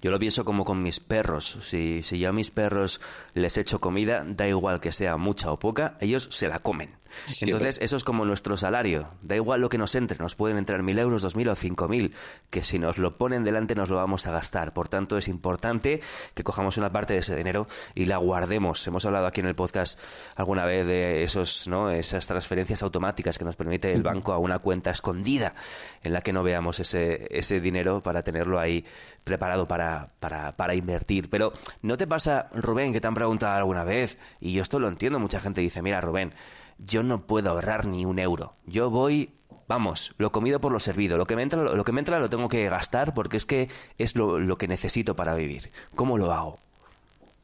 Yo 0.00 0.10
lo 0.10 0.18
pienso 0.18 0.44
como 0.44 0.64
con 0.64 0.82
mis 0.82 1.00
perros. 1.00 1.58
Si, 1.62 2.02
si 2.02 2.18
yo 2.18 2.30
a 2.30 2.32
mis 2.32 2.50
perros 2.50 3.00
les 3.34 3.56
echo 3.58 3.80
comida, 3.80 4.24
da 4.26 4.48
igual 4.48 4.80
que 4.80 4.92
sea 4.92 5.16
mucha 5.16 5.52
o 5.52 5.58
poca, 5.58 5.96
ellos 6.00 6.28
se 6.30 6.48
la 6.48 6.60
comen. 6.60 6.96
Entonces, 7.40 7.78
eso 7.82 7.96
es 7.96 8.04
como 8.04 8.24
nuestro 8.24 8.56
salario. 8.56 9.08
Da 9.22 9.36
igual 9.36 9.60
lo 9.60 9.68
que 9.68 9.78
nos 9.78 9.94
entre, 9.94 10.18
nos 10.18 10.34
pueden 10.34 10.58
entrar 10.58 10.82
mil 10.82 10.98
euros, 10.98 11.22
dos 11.22 11.36
mil 11.36 11.48
o 11.48 11.54
cinco 11.54 11.88
mil, 11.88 12.14
que 12.50 12.62
si 12.62 12.78
nos 12.78 12.98
lo 12.98 13.16
ponen 13.16 13.44
delante 13.44 13.74
nos 13.74 13.90
lo 13.90 13.96
vamos 13.96 14.26
a 14.26 14.32
gastar. 14.32 14.72
Por 14.72 14.88
tanto, 14.88 15.16
es 15.18 15.28
importante 15.28 16.00
que 16.34 16.44
cojamos 16.44 16.76
una 16.78 16.90
parte 16.90 17.14
de 17.14 17.20
ese 17.20 17.36
dinero 17.36 17.66
y 17.94 18.06
la 18.06 18.16
guardemos. 18.18 18.86
Hemos 18.86 19.04
hablado 19.06 19.26
aquí 19.26 19.40
en 19.40 19.46
el 19.46 19.54
podcast 19.54 20.00
alguna 20.36 20.64
vez 20.64 20.86
de 20.86 21.22
esos, 21.22 21.68
¿no? 21.68 21.90
esas 21.90 22.26
transferencias 22.26 22.82
automáticas 22.82 23.38
que 23.38 23.44
nos 23.44 23.56
permite 23.56 23.92
el 23.92 24.02
banco 24.02 24.32
a 24.32 24.38
una 24.38 24.58
cuenta 24.58 24.90
escondida 24.90 25.54
en 26.02 26.12
la 26.12 26.20
que 26.20 26.32
no 26.32 26.42
veamos 26.42 26.80
ese, 26.80 27.26
ese 27.30 27.60
dinero 27.60 28.02
para 28.02 28.22
tenerlo 28.22 28.58
ahí 28.58 28.84
preparado 29.24 29.68
para, 29.68 30.10
para, 30.20 30.56
para 30.56 30.74
invertir. 30.74 31.30
Pero 31.30 31.52
¿no 31.82 31.96
te 31.96 32.06
pasa, 32.06 32.48
Rubén, 32.52 32.92
que 32.92 33.00
te 33.00 33.06
han 33.06 33.14
preguntado 33.14 33.56
alguna 33.56 33.84
vez? 33.84 34.18
Y 34.40 34.52
yo 34.52 34.62
esto 34.62 34.78
lo 34.78 34.88
entiendo, 34.88 35.18
mucha 35.18 35.40
gente 35.40 35.60
dice, 35.60 35.82
mira, 35.82 36.00
Rubén, 36.00 36.32
yo 36.78 37.02
no 37.02 37.26
puedo 37.26 37.50
ahorrar 37.50 37.86
ni 37.86 38.04
un 38.04 38.18
euro. 38.18 38.54
Yo 38.66 38.90
voy, 38.90 39.30
vamos, 39.66 40.12
lo 40.18 40.32
comido 40.32 40.60
por 40.60 40.72
lo 40.72 40.80
servido. 40.80 41.16
Lo 41.16 41.26
que 41.26 41.36
me 41.36 41.42
entra 41.42 41.62
lo, 41.62 41.84
que 41.84 41.92
me 41.92 42.00
entra 42.00 42.18
lo 42.18 42.30
tengo 42.30 42.48
que 42.48 42.68
gastar 42.68 43.14
porque 43.14 43.36
es 43.36 43.46
que 43.46 43.68
es 43.98 44.16
lo, 44.16 44.56
que 44.56 44.68
necesito 44.68 45.16
para 45.16 45.34
vivir. 45.34 45.70
¿Cómo 45.94 46.18
lo 46.18 46.32
hago? 46.32 46.58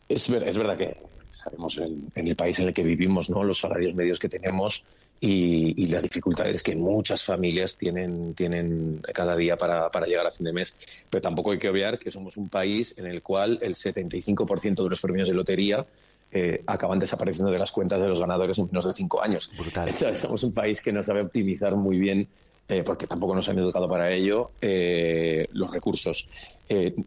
Es, 0.09 0.29
es 0.29 0.59
verdad 0.59 0.77
que 0.77 0.97
sabemos 1.31 1.79
en, 1.79 2.11
el 2.15 2.37
país 2.37 2.59
en 2.61 2.69
el 2.69 2.75
que 2.75 2.83
vivimos, 2.83 3.29
¿no? 3.31 3.43
Los 3.43 3.59
salarios 3.61 3.95
medios 3.95 4.19
que 4.19 4.29
tenemos 4.29 4.85
y, 5.21 5.87
las 5.87 6.03
dificultades 6.03 6.63
que 6.63 6.77
muchas 6.77 7.23
familias 7.23 7.77
tienen, 7.77 8.35
tienen 8.35 9.01
cada 9.13 9.37
día 9.37 9.57
para, 9.57 9.91
para, 9.91 10.07
llegar 10.07 10.27
a 10.27 10.31
fin 10.31 10.45
de 10.45 10.53
mes. 10.53 11.07
Pero 11.11 11.23
tampoco 11.23 11.53
hay 11.53 11.59
que 11.59 11.69
obviar 11.69 11.99
que 11.99 12.11
somos 12.11 12.37
un 12.37 12.49
país 12.49 12.95
en 12.99 13.07
el 13.07 13.23
cual 13.23 13.59
el 13.63 13.75
75% 13.75 14.83
de 14.83 14.89
los 14.89 15.01
premios 15.01 15.29
de 15.29 15.35
lotería 15.35 15.85
eh, 16.37 16.65
acaban 16.67 16.99
desapareciendo 16.99 17.53
de 17.53 17.61
las 17.61 17.71
cuentas 17.71 18.01
de 18.01 18.09
los 18.09 18.19
ganadores 18.19 18.59
en 18.59 18.67
menos 18.67 18.85
de 18.85 18.93
cinco 18.93 19.23
años. 19.23 19.53
Brutal. 19.57 19.89
Entonces, 19.93 20.19
somos 20.19 20.43
un 20.43 20.53
país 20.53 20.81
que 20.81 20.93
no 20.93 21.01
sabe 21.01 21.21
optimizar 21.21 21.77
muy 21.77 21.97
bien 21.97 22.27
eh, 22.67 22.83
porque 22.83 23.07
tampoco 23.07 23.37
nos 23.37 23.49
han 23.49 23.57
educado 23.59 23.89
para 23.89 24.11
ello, 24.11 24.51
eh, 24.61 25.47
los 25.53 25.71
recursos. 25.71 26.27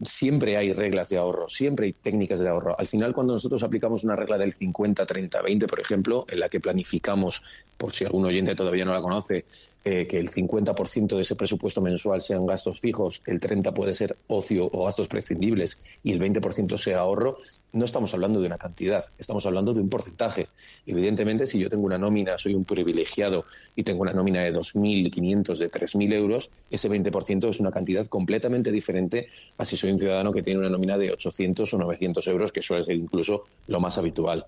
siempre 0.02 0.56
hay 0.56 0.72
reglas 0.72 1.10
de 1.10 1.18
ahorro, 1.18 1.46
siempre 1.48 1.86
hay 1.86 1.92
técnicas 1.92 2.40
de 2.40 2.48
ahorro. 2.48 2.74
Al 2.78 2.86
final, 2.86 3.12
cuando 3.12 3.34
nosotros 3.34 3.62
aplicamos 3.62 4.02
una 4.02 4.16
regla 4.16 4.38
del 4.38 4.54
50, 4.54 5.04
30, 5.04 5.42
20, 5.42 5.66
por 5.66 5.80
ejemplo, 5.80 6.24
en 6.26 6.40
la 6.40 6.48
que 6.48 6.60
planificamos, 6.60 7.42
por 7.76 7.92
si 7.92 8.06
algún 8.06 8.24
oyente 8.24 8.54
todavía 8.54 8.86
no 8.86 8.94
la 8.94 9.02
conoce, 9.02 9.44
que 9.84 10.18
el 10.18 10.28
50% 10.28 11.16
de 11.16 11.22
ese 11.22 11.34
presupuesto 11.34 11.80
mensual 11.80 12.20
sean 12.20 12.44
gastos 12.44 12.80
fijos, 12.80 13.22
el 13.26 13.40
30% 13.40 13.72
puede 13.72 13.94
ser 13.94 14.16
ocio 14.26 14.68
o 14.70 14.84
gastos 14.84 15.08
prescindibles 15.08 15.82
y 16.02 16.12
el 16.12 16.20
20% 16.20 16.76
sea 16.76 16.98
ahorro, 17.00 17.38
no 17.72 17.84
estamos 17.84 18.12
hablando 18.12 18.40
de 18.40 18.46
una 18.46 18.58
cantidad, 18.58 19.04
estamos 19.18 19.46
hablando 19.46 19.72
de 19.72 19.80
un 19.80 19.88
porcentaje. 19.88 20.48
Evidentemente, 20.86 21.46
si 21.46 21.58
yo 21.58 21.70
tengo 21.70 21.86
una 21.86 21.98
nómina, 21.98 22.38
soy 22.38 22.54
un 22.54 22.64
privilegiado 22.64 23.44
y 23.76 23.82
tengo 23.82 24.02
una 24.02 24.12
nómina 24.12 24.42
de 24.42 24.52
2.500, 24.52 25.56
de 25.56 25.70
3.000 25.70 26.12
euros, 26.14 26.50
ese 26.70 26.90
20% 26.90 27.48
es 27.48 27.60
una 27.60 27.70
cantidad 27.70 28.06
completamente 28.06 28.70
diferente 28.70 29.28
a 29.56 29.64
si 29.64 29.76
soy 29.76 29.92
un 29.92 29.98
ciudadano 29.98 30.32
que 30.32 30.42
tiene 30.42 30.60
una 30.60 30.70
nómina 30.70 30.98
de 30.98 31.12
800 31.12 31.72
o 31.72 31.78
900 31.78 32.26
euros, 32.28 32.52
que 32.52 32.62
suele 32.62 32.84
ser 32.84 32.96
incluso 32.96 33.44
lo 33.66 33.80
más 33.80 33.98
habitual. 33.98 34.46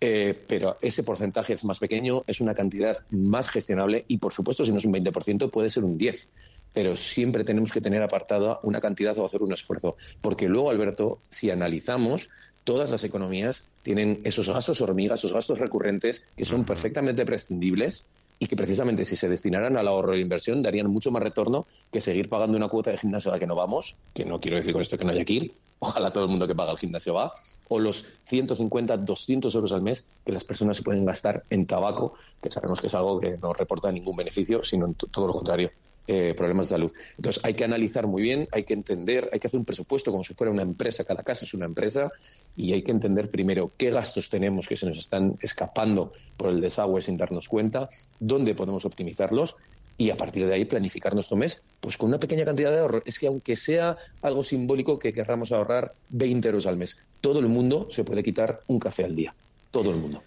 Eh, 0.00 0.38
pero 0.46 0.78
ese 0.80 1.02
porcentaje 1.02 1.54
es 1.54 1.64
más 1.64 1.78
pequeño, 1.78 2.22
es 2.26 2.40
una 2.40 2.54
cantidad 2.54 2.98
más 3.10 3.48
gestionable 3.48 4.04
y, 4.08 4.18
por 4.18 4.32
supuesto, 4.32 4.64
si 4.64 4.70
no 4.70 4.78
es 4.78 4.84
un 4.84 4.94
20%, 4.94 5.50
puede 5.50 5.70
ser 5.70 5.84
un 5.84 5.98
10%. 5.98 6.26
Pero 6.72 6.96
siempre 6.96 7.44
tenemos 7.44 7.72
que 7.72 7.80
tener 7.80 8.02
apartada 8.02 8.60
una 8.62 8.80
cantidad 8.80 9.18
o 9.18 9.24
hacer 9.24 9.42
un 9.42 9.52
esfuerzo. 9.52 9.96
Porque 10.20 10.48
luego, 10.48 10.70
Alberto, 10.70 11.18
si 11.30 11.50
analizamos, 11.50 12.28
todas 12.62 12.90
las 12.90 13.02
economías 13.04 13.68
tienen 13.82 14.20
esos 14.24 14.48
gastos 14.50 14.82
hormigas, 14.82 15.20
esos 15.20 15.32
gastos 15.32 15.58
recurrentes 15.58 16.26
que 16.36 16.44
son 16.44 16.66
perfectamente 16.66 17.24
prescindibles 17.24 18.04
y 18.38 18.46
que 18.46 18.56
precisamente 18.56 19.04
si 19.04 19.16
se 19.16 19.28
destinaran 19.28 19.76
al 19.76 19.88
ahorro 19.88 20.14
e 20.14 20.20
inversión 20.20 20.62
darían 20.62 20.88
mucho 20.88 21.10
más 21.10 21.22
retorno 21.22 21.66
que 21.90 22.00
seguir 22.00 22.28
pagando 22.28 22.56
una 22.56 22.68
cuota 22.68 22.90
de 22.90 22.98
gimnasio 22.98 23.30
a 23.30 23.34
la 23.34 23.40
que 23.40 23.46
no 23.46 23.54
vamos, 23.54 23.96
que 24.14 24.24
no 24.24 24.40
quiero 24.40 24.56
decir 24.56 24.72
con 24.72 24.80
esto 24.80 24.96
que 24.96 25.04
no 25.04 25.10
haya 25.10 25.24
que 25.24 25.32
ir, 25.32 25.54
ojalá 25.80 26.12
todo 26.12 26.24
el 26.24 26.30
mundo 26.30 26.46
que 26.46 26.54
paga 26.54 26.72
el 26.72 26.78
gimnasio 26.78 27.14
va, 27.14 27.32
o 27.68 27.78
los 27.78 28.06
150, 28.22 28.96
200 28.96 29.54
euros 29.54 29.72
al 29.72 29.82
mes 29.82 30.06
que 30.24 30.32
las 30.32 30.44
personas 30.44 30.76
se 30.76 30.82
pueden 30.82 31.04
gastar 31.04 31.44
en 31.50 31.66
tabaco, 31.66 32.14
que 32.40 32.50
sabemos 32.50 32.80
que 32.80 32.86
es 32.86 32.94
algo 32.94 33.18
que 33.18 33.38
no 33.38 33.52
reporta 33.52 33.90
ningún 33.90 34.16
beneficio, 34.16 34.62
sino 34.62 34.92
todo 34.94 35.26
lo 35.26 35.32
contrario. 35.32 35.70
Eh, 36.10 36.32
problemas 36.34 36.70
de 36.70 36.76
salud. 36.76 36.90
Entonces 37.18 37.44
hay 37.44 37.52
que 37.52 37.64
analizar 37.64 38.06
muy 38.06 38.22
bien, 38.22 38.48
hay 38.50 38.64
que 38.64 38.72
entender, 38.72 39.28
hay 39.30 39.38
que 39.38 39.46
hacer 39.46 39.60
un 39.60 39.66
presupuesto 39.66 40.10
como 40.10 40.24
si 40.24 40.32
fuera 40.32 40.50
una 40.50 40.62
empresa, 40.62 41.04
cada 41.04 41.22
casa 41.22 41.44
es 41.44 41.52
una 41.52 41.66
empresa, 41.66 42.10
y 42.56 42.72
hay 42.72 42.80
que 42.80 42.92
entender 42.92 43.30
primero 43.30 43.72
qué 43.76 43.90
gastos 43.90 44.30
tenemos 44.30 44.66
que 44.66 44.74
se 44.74 44.86
nos 44.86 44.96
están 44.96 45.36
escapando 45.42 46.14
por 46.38 46.48
el 46.48 46.62
desagüe 46.62 47.02
sin 47.02 47.18
darnos 47.18 47.46
cuenta, 47.46 47.90
dónde 48.20 48.54
podemos 48.54 48.86
optimizarlos 48.86 49.56
y 49.98 50.08
a 50.08 50.16
partir 50.16 50.46
de 50.46 50.54
ahí 50.54 50.64
planificar 50.64 51.12
nuestro 51.12 51.36
mes 51.36 51.62
pues 51.78 51.98
con 51.98 52.08
una 52.08 52.18
pequeña 52.18 52.46
cantidad 52.46 52.70
de 52.70 52.78
ahorro. 52.78 53.02
Es 53.04 53.18
que 53.18 53.26
aunque 53.26 53.54
sea 53.54 53.98
algo 54.22 54.42
simbólico 54.44 54.98
que 54.98 55.12
querramos 55.12 55.52
ahorrar 55.52 55.94
20 56.08 56.48
euros 56.48 56.66
al 56.66 56.78
mes, 56.78 57.04
todo 57.20 57.40
el 57.40 57.48
mundo 57.48 57.86
se 57.90 58.02
puede 58.02 58.22
quitar 58.22 58.62
un 58.66 58.78
café 58.78 59.04
al 59.04 59.14
día. 59.14 59.34
Todo 59.70 59.90
el 59.90 59.96
mundo. 59.96 60.22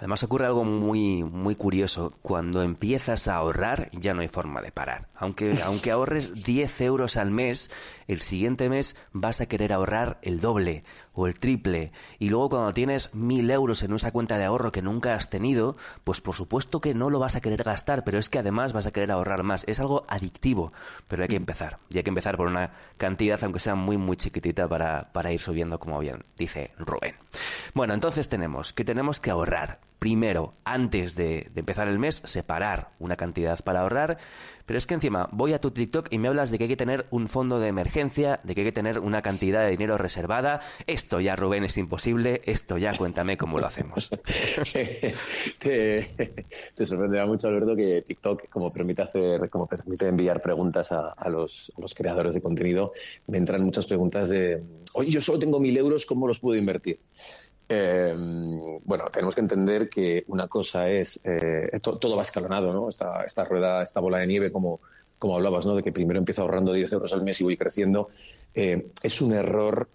Además 0.00 0.22
ocurre 0.22 0.46
algo 0.46 0.64
muy, 0.64 1.24
muy 1.24 1.56
curioso. 1.56 2.14
Cuando 2.22 2.62
empiezas 2.62 3.28
a 3.28 3.36
ahorrar 3.36 3.90
ya 3.92 4.14
no 4.14 4.22
hay 4.22 4.28
forma 4.28 4.62
de 4.62 4.72
parar. 4.72 5.08
Aunque, 5.14 5.52
aunque 5.66 5.90
ahorres 5.90 6.42
10 6.42 6.80
euros 6.80 7.18
al 7.18 7.30
mes, 7.30 7.70
el 8.08 8.22
siguiente 8.22 8.70
mes 8.70 8.96
vas 9.12 9.42
a 9.42 9.46
querer 9.46 9.74
ahorrar 9.74 10.18
el 10.22 10.40
doble 10.40 10.84
o 11.12 11.26
el 11.26 11.38
triple. 11.38 11.92
Y 12.18 12.30
luego 12.30 12.48
cuando 12.48 12.72
tienes 12.72 13.14
1000 13.14 13.50
euros 13.50 13.82
en 13.82 13.92
esa 13.92 14.10
cuenta 14.10 14.38
de 14.38 14.44
ahorro 14.44 14.72
que 14.72 14.80
nunca 14.80 15.14
has 15.14 15.28
tenido, 15.28 15.76
pues 16.02 16.22
por 16.22 16.34
supuesto 16.34 16.80
que 16.80 16.94
no 16.94 17.10
lo 17.10 17.18
vas 17.18 17.36
a 17.36 17.42
querer 17.42 17.62
gastar, 17.62 18.02
pero 18.02 18.18
es 18.18 18.30
que 18.30 18.38
además 18.38 18.72
vas 18.72 18.86
a 18.86 18.92
querer 18.92 19.10
ahorrar 19.10 19.42
más. 19.42 19.64
Es 19.68 19.80
algo 19.80 20.06
adictivo, 20.08 20.72
pero 21.08 21.24
hay 21.24 21.28
que 21.28 21.36
empezar. 21.36 21.76
Y 21.90 21.98
hay 21.98 22.04
que 22.04 22.10
empezar 22.10 22.38
por 22.38 22.46
una 22.46 22.70
cantidad, 22.96 23.38
aunque 23.44 23.60
sea 23.60 23.74
muy, 23.74 23.98
muy 23.98 24.16
chiquitita, 24.16 24.66
para, 24.66 25.12
para 25.12 25.30
ir 25.30 25.40
subiendo, 25.40 25.78
como 25.78 25.98
bien 25.98 26.24
dice 26.38 26.70
Rubén. 26.78 27.16
Bueno, 27.74 27.92
entonces 27.92 28.30
tenemos 28.30 28.72
que 28.72 28.86
tenemos 28.86 29.20
que 29.20 29.30
ahorrar 29.30 29.89
primero, 30.00 30.54
antes 30.64 31.14
de, 31.14 31.52
empezar 31.54 31.86
el 31.86 31.98
mes, 31.98 32.22
separar 32.24 32.90
una 32.98 33.16
cantidad 33.16 33.62
para 33.62 33.82
ahorrar. 33.82 34.16
Pero 34.64 34.78
es 34.78 34.86
que 34.86 34.94
encima 34.94 35.28
voy 35.32 35.52
a 35.52 35.60
tu 35.60 35.72
TikTok 35.72 36.08
y 36.10 36.18
me 36.18 36.28
hablas 36.28 36.50
de 36.50 36.56
que 36.56 36.64
hay 36.64 36.68
que 36.68 36.76
tener 36.76 37.06
un 37.10 37.28
fondo 37.28 37.60
de 37.60 37.68
emergencia, 37.68 38.40
de 38.42 38.54
que 38.54 38.62
hay 38.62 38.66
que 38.68 38.72
tener 38.72 38.98
una 39.00 39.20
cantidad 39.20 39.62
de 39.62 39.70
dinero 39.70 39.98
reservada. 39.98 40.60
Esto 40.86 41.20
ya, 41.20 41.36
Rubén, 41.36 41.64
es 41.64 41.76
imposible. 41.76 42.40
Esto 42.44 42.78
ya, 42.78 42.96
cuéntame 42.96 43.36
cómo 43.36 43.58
lo 43.58 43.66
hacemos. 43.66 44.08
te, 45.58 46.06
sorprenderá 46.86 47.26
mucho, 47.26 47.48
Alberto, 47.48 47.76
que 47.76 48.02
TikTok, 48.02 48.48
como 48.48 48.72
permite 48.72 49.02
hacer, 49.02 49.50
como 49.50 49.66
permite 49.66 50.08
enviar 50.08 50.40
preguntas 50.40 50.92
a, 50.92 51.28
los, 51.28 51.72
a 51.76 51.80
los 51.80 51.94
creadores 51.94 52.34
de 52.34 52.40
contenido, 52.40 52.92
me 53.26 53.36
entran 53.36 53.62
muchas 53.62 53.86
preguntas 53.86 54.30
de, 54.30 54.62
oye, 54.94 55.10
yo 55.10 55.20
solo 55.20 55.38
tengo 55.38 55.60
mil 55.60 55.76
euros, 55.76 56.06
¿cómo 56.06 56.26
los 56.26 56.40
puedo 56.40 56.58
invertir? 56.58 57.00
Eh, 57.72 58.12
bueno, 58.84 59.04
tenemos 59.12 59.36
que 59.36 59.42
entender 59.42 59.88
que 59.88 60.24
una 60.26 60.48
cosa 60.48 60.90
es, 60.90 61.20
eh, 61.22 61.70
todo 61.80 62.16
va 62.16 62.22
escalonado, 62.22 62.72
¿no? 62.72 62.88
Esta, 62.88 63.22
esta 63.22 63.44
rueda, 63.44 63.80
esta 63.80 64.00
bola 64.00 64.18
de 64.18 64.26
nieve, 64.26 64.50
como, 64.50 64.80
como 65.20 65.36
hablabas, 65.36 65.66
¿no? 65.66 65.76
De 65.76 65.84
que 65.84 65.92
primero 65.92 66.18
empiezo 66.18 66.42
ahorrando 66.42 66.72
10 66.72 66.92
euros 66.94 67.12
al 67.12 67.22
mes 67.22 67.40
y 67.40 67.44
voy 67.44 67.56
creciendo. 67.56 68.08
Eh, 68.56 68.90
es 69.04 69.22
un 69.22 69.34
error 69.34 69.88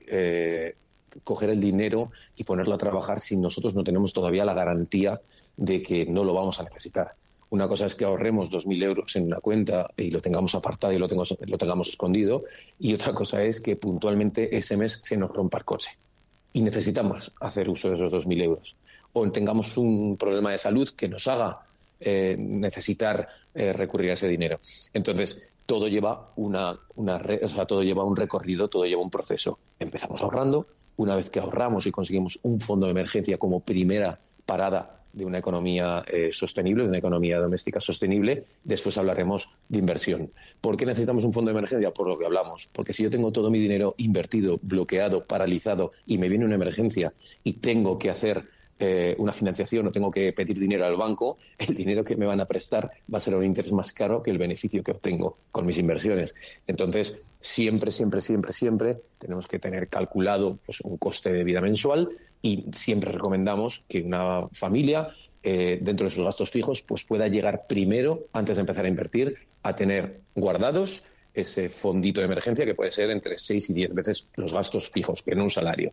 coger 1.26 1.50
el 1.50 1.60
dinero 1.60 2.12
y 2.38 2.46
ponerlo 2.46 2.76
a 2.76 2.78
trabajar 2.78 3.20
si 3.20 3.36
nosotros 3.36 3.76
no 3.76 3.84
tenemos 3.84 4.14
todavía 4.14 4.46
la 4.46 4.54
garantía 4.54 5.20
de 5.58 5.82
que 5.82 6.06
no 6.06 6.24
lo 6.24 6.34
vamos 6.34 6.62
a 6.62 6.64
necesitar. 6.64 7.16
Una 7.50 7.68
cosa 7.68 7.88
es 7.88 7.96
que 7.96 8.06
ahorremos 8.06 8.52
2.000 8.52 8.84
euros 8.84 9.16
en 9.18 9.26
una 9.26 9.42
cuenta 9.42 9.90
y 9.98 10.12
lo 10.12 10.22
tengamos 10.22 10.56
apartado 10.56 10.94
y 10.94 10.98
lo, 10.98 11.08
tengamos, 11.08 11.38
lo 11.46 11.58
tengamos 11.58 11.90
escondido, 11.90 12.44
y 12.80 12.94
otra 12.94 13.14
cosa 13.14 13.44
es 13.44 13.60
que 13.60 13.76
puntualmente 13.76 14.56
ese 14.56 14.78
mes 14.78 15.02
se 15.04 15.18
nos 15.18 15.32
rompa 15.32 15.58
el 15.58 15.66
coche 15.66 15.92
y 16.56 16.62
necesitamos 16.62 17.34
hacer 17.42 17.70
uso 17.70 17.90
de 17.90 17.96
esos 17.96 18.14
2.000 18.14 18.44
euros. 18.44 18.78
O 19.12 19.30
tengamos 19.30 19.76
un 19.76 20.16
problema 20.16 20.52
de 20.52 20.58
salud 20.58 20.88
que 20.96 21.10
nos 21.10 21.28
haga 21.28 21.60
eh, 22.00 22.38
necesitar 22.40 23.28
eh, 23.54 23.74
recurrir 23.74 24.12
a 24.12 24.14
ese 24.14 24.30
dinero. 24.30 24.62
Entonces, 24.94 25.52
todo 25.66 25.90
lleva, 25.90 26.32
una, 26.38 26.80
una 26.96 27.18
o 27.18 27.48
sea, 27.50 27.66
todo 27.66 27.84
lleva 27.84 28.06
un 28.06 28.16
recorrido, 28.16 28.70
todo 28.70 28.86
lleva 28.86 29.02
un 29.02 29.10
proceso. 29.10 29.60
Empezamos 29.80 30.22
ahorrando, 30.22 30.66
una 30.96 31.18
vez 31.18 31.30
que 31.30 31.42
ahorramos 31.42 31.88
y 31.88 31.92
conseguimos 31.92 32.40
un 32.44 32.62
fondo 32.62 32.86
de 32.86 32.94
emergencia 32.94 33.38
como 33.38 33.60
primera 33.60 34.18
parada 34.46 35.04
de 35.16 35.26
una 35.26 35.40
economía 35.40 36.04
eh, 36.08 36.30
sostenible, 36.32 36.84
de 36.84 36.90
una 36.90 36.98
economía 36.98 37.40
doméstica 37.40 37.80
sostenible, 37.80 38.44
después 38.64 38.98
hablaremos 38.98 39.50
de 39.70 39.80
inversión. 39.80 40.32
¿Por 40.60 40.76
qué 40.76 40.86
necesitamos 40.86 41.24
un 41.24 41.32
fondo 41.32 41.52
de 41.52 41.58
emergencia? 41.58 41.92
Por 41.92 42.10
lo 42.10 42.20
que 42.20 42.26
hablamos. 42.26 42.70
Porque 42.74 42.92
si 42.92 43.04
yo 43.04 43.10
tengo 43.10 43.32
todo 43.32 43.50
mi 43.50 43.60
dinero 43.60 43.96
invertido, 43.98 44.60
bloqueado, 44.62 45.26
paralizado 45.26 45.94
y 46.06 46.18
me 46.18 46.28
viene 46.28 46.46
una 46.46 46.56
emergencia 46.56 47.14
y 47.44 47.54
tengo 47.54 47.98
que 47.98 48.10
hacer 48.10 48.44
eh, 48.78 49.16
una 49.20 49.32
financiación 49.32 49.88
o 49.88 49.92
tengo 49.94 50.12
que 50.12 50.34
pedir 50.34 50.60
dinero 50.60 50.86
al 50.86 50.98
banco, 50.98 51.38
el 51.58 51.76
dinero 51.76 52.04
que 52.04 52.18
me 52.18 52.26
van 52.26 52.42
a 52.42 52.46
prestar 52.46 52.92
va 53.12 53.20
a 53.20 53.22
ser 53.22 53.36
un 53.36 53.46
interés 53.46 53.72
más 53.72 53.94
caro 53.94 54.22
que 54.22 54.32
el 54.32 54.38
beneficio 54.38 54.84
que 54.84 54.92
obtengo 54.92 55.38
con 55.54 55.66
mis 55.66 55.78
inversiones. 55.78 56.36
Entonces, 56.68 57.24
siempre, 57.40 57.92
siempre, 57.92 58.20
siempre, 58.20 58.52
siempre 58.52 58.98
tenemos 59.18 59.48
que 59.48 59.60
tener 59.60 59.88
calculado 59.88 60.60
pues, 60.66 60.82
un 60.82 60.98
coste 60.98 61.32
de 61.32 61.46
vida 61.46 61.62
mensual 61.62 62.10
y 62.46 62.64
siempre 62.72 63.12
recomendamos 63.12 63.84
que 63.90 64.04
una 64.04 64.48
familia 64.52 65.10
eh, 65.42 65.80
dentro 65.82 66.06
de 66.06 66.14
sus 66.14 66.24
gastos 66.24 66.52
fijos 66.52 66.84
pues 66.84 67.04
pueda 67.04 67.28
llegar 67.28 67.66
primero, 67.68 68.28
antes 68.34 68.58
de 68.58 68.60
empezar 68.60 68.86
a 68.86 68.88
invertir, 68.88 69.36
a 69.64 69.76
tener 69.76 70.22
guardados 70.36 71.02
ese 71.34 71.70
fondito 71.70 72.22
de 72.22 72.28
emergencia 72.28 72.64
que 72.64 72.76
puede 72.76 72.92
ser 72.92 73.10
entre 73.10 73.40
6 73.40 73.72
y 73.72 73.74
10 73.74 73.96
veces 73.96 74.28
los 74.36 74.54
gastos 74.54 74.92
fijos, 74.92 75.24
que 75.24 75.34
no 75.34 75.42
un 75.42 75.50
salario. 75.50 75.92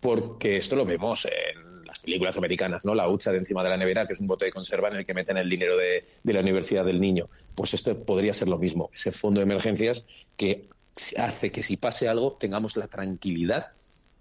Porque 0.00 0.56
esto 0.56 0.74
lo 0.74 0.84
vemos 0.84 1.26
en 1.26 1.86
las 1.86 2.00
películas 2.00 2.36
americanas, 2.36 2.84
¿no? 2.84 2.92
La 2.92 3.08
hucha 3.08 3.30
de 3.30 3.38
encima 3.38 3.62
de 3.62 3.70
la 3.70 3.76
nevera, 3.76 4.04
que 4.04 4.14
es 4.14 4.20
un 4.20 4.26
bote 4.26 4.46
de 4.46 4.50
conserva 4.50 4.88
en 4.88 4.96
el 4.96 5.06
que 5.06 5.14
meten 5.14 5.36
el 5.36 5.48
dinero 5.48 5.76
de, 5.76 6.04
de 6.24 6.32
la 6.32 6.40
universidad 6.40 6.84
del 6.84 7.00
niño. 7.00 7.28
Pues 7.54 7.72
esto 7.72 7.96
podría 8.02 8.34
ser 8.34 8.48
lo 8.48 8.58
mismo, 8.58 8.90
ese 8.92 9.12
fondo 9.12 9.38
de 9.38 9.44
emergencias 9.44 10.06
que 10.36 10.68
hace 11.16 11.52
que 11.52 11.62
si 11.62 11.76
pase 11.76 12.08
algo 12.08 12.32
tengamos 12.32 12.76
la 12.76 12.88
tranquilidad 12.88 13.68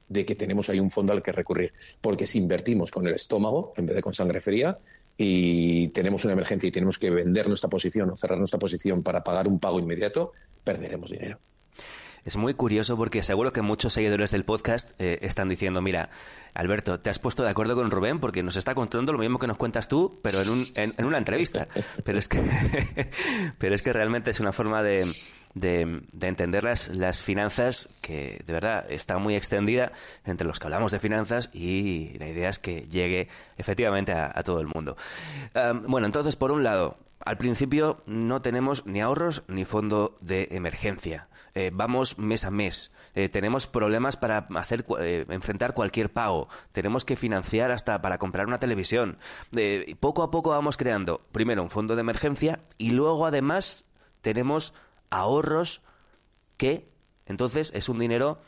de 0.10 0.26
que 0.26 0.36
tenemos 0.36 0.70
ahí 0.70 0.80
un 0.80 0.92
fondo 0.92 1.14
al 1.14 1.22
que 1.22 1.32
recurrir. 1.32 1.74
Porque 2.02 2.26
si 2.26 2.40
invertimos 2.40 2.92
con 2.92 3.08
el 3.08 3.16
estómago 3.16 3.74
en 3.78 3.86
vez 3.86 3.96
de 3.96 4.02
con 4.02 4.14
sangre 4.14 4.40
fría 4.40 4.78
y 5.18 5.90
tenemos 5.90 6.24
una 6.26 6.34
emergencia 6.34 6.68
y 6.68 6.72
tenemos 6.72 7.00
que 7.00 7.10
vender 7.10 7.48
nuestra 7.48 7.70
posición 7.70 8.10
o 8.10 8.16
cerrar 8.16 8.38
nuestra 8.38 8.60
posición 8.60 9.04
para 9.04 9.24
pagar 9.24 9.48
un 9.48 9.60
pago 9.60 9.80
inmediato, 9.80 10.32
perderemos 10.64 11.12
dinero. 11.12 11.40
Es 12.28 12.36
muy 12.36 12.54
curioso 12.54 12.98
porque 12.98 13.24
seguro 13.24 13.54
que 13.54 13.62
muchos 13.62 13.94
seguidores 13.94 14.32
del 14.32 14.44
podcast 14.44 15.00
eh, 15.00 15.18
están 15.22 15.48
diciendo, 15.48 15.82
mira, 15.82 16.10
Alberto, 16.54 17.00
te 17.00 17.10
has 17.10 17.20
puesto 17.20 17.42
de 17.44 17.50
acuerdo 17.50 17.74
con 17.76 17.90
Rubén 17.90 18.20
porque 18.20 18.44
nos 18.44 18.58
está 18.58 18.76
contando 18.76 19.14
lo 19.14 19.20
mismo 19.20 19.40
que 19.40 19.48
nos 19.48 19.56
cuentas 19.56 19.88
tú, 19.88 20.20
pero 20.22 20.42
en, 20.42 20.50
un, 20.50 20.66
en 20.76 21.06
una 21.06 21.20
entrevista. 21.20 21.70
Pero 22.04 22.20
es 22.20 22.28
que, 22.28 22.42
pero 23.60 23.74
es 23.74 23.82
que 23.82 23.94
realmente 23.94 24.32
es 24.32 24.42
una 24.42 24.52
forma 24.52 24.84
de, 24.84 25.06
de, 25.60 26.02
entender 26.22 26.64
las, 26.64 26.90
las, 26.90 27.22
finanzas 27.22 27.90
que 28.02 28.42
de 28.46 28.54
verdad 28.54 28.86
está 28.90 29.18
muy 29.18 29.36
extendida 29.36 29.92
entre 30.26 30.48
los 30.48 30.60
que 30.60 30.68
hablamos 30.68 30.92
de 30.92 31.00
finanzas 31.00 31.50
y 31.54 32.18
la 32.20 32.28
idea 32.28 32.50
es 32.50 32.60
que 32.60 32.82
llegue 32.90 33.28
efectivamente 33.58 34.14
a, 34.14 34.42
todo 34.44 34.62
el 34.62 34.68
mundo. 34.68 34.96
bueno, 35.88 36.06
entonces, 36.06 36.36
por 36.36 36.52
un 36.52 36.64
lado, 36.64 36.98
al 37.20 37.38
principio 37.38 38.02
no 38.06 38.42
tenemos 38.42 38.86
ni 38.86 39.02
ahorros 39.02 39.44
ni 39.48 39.66
fondo 39.66 40.18
de 40.22 40.48
emergencia. 40.52 41.28
Eh, 41.56 41.72
vamos 41.74 42.18
mes 42.18 42.46
a 42.46 42.52
mes. 42.52 42.92
Eh, 43.16 43.30
tenemos 43.30 43.68
problemas 43.68 44.16
para 44.16 44.48
hacer 44.56 44.86
eh, 45.00 45.26
enfrentar 45.30 45.74
cualquier 45.74 46.14
pago. 46.14 46.48
Tenemos 46.72 47.04
que 47.04 47.16
financiar 47.16 47.72
hasta 47.72 48.02
para 48.02 48.18
comprar 48.18 48.46
una 48.46 48.60
televisión. 48.60 49.18
poco 50.00 50.24
a 50.24 50.32
poco 50.32 50.52
vamos 50.52 50.78
creando 50.78 51.22
primero 51.32 51.64
un 51.64 51.70
fondo 51.70 51.96
de 51.96 52.02
emergencia 52.02 52.60
y 52.78 52.92
luego 52.92 53.26
además 53.26 53.86
tenemos 54.22 54.74
ahorros 55.10 55.82
que 56.58 56.90
entonces 57.26 57.72
es 57.76 57.90
un 57.90 58.00
dinero 58.00 58.40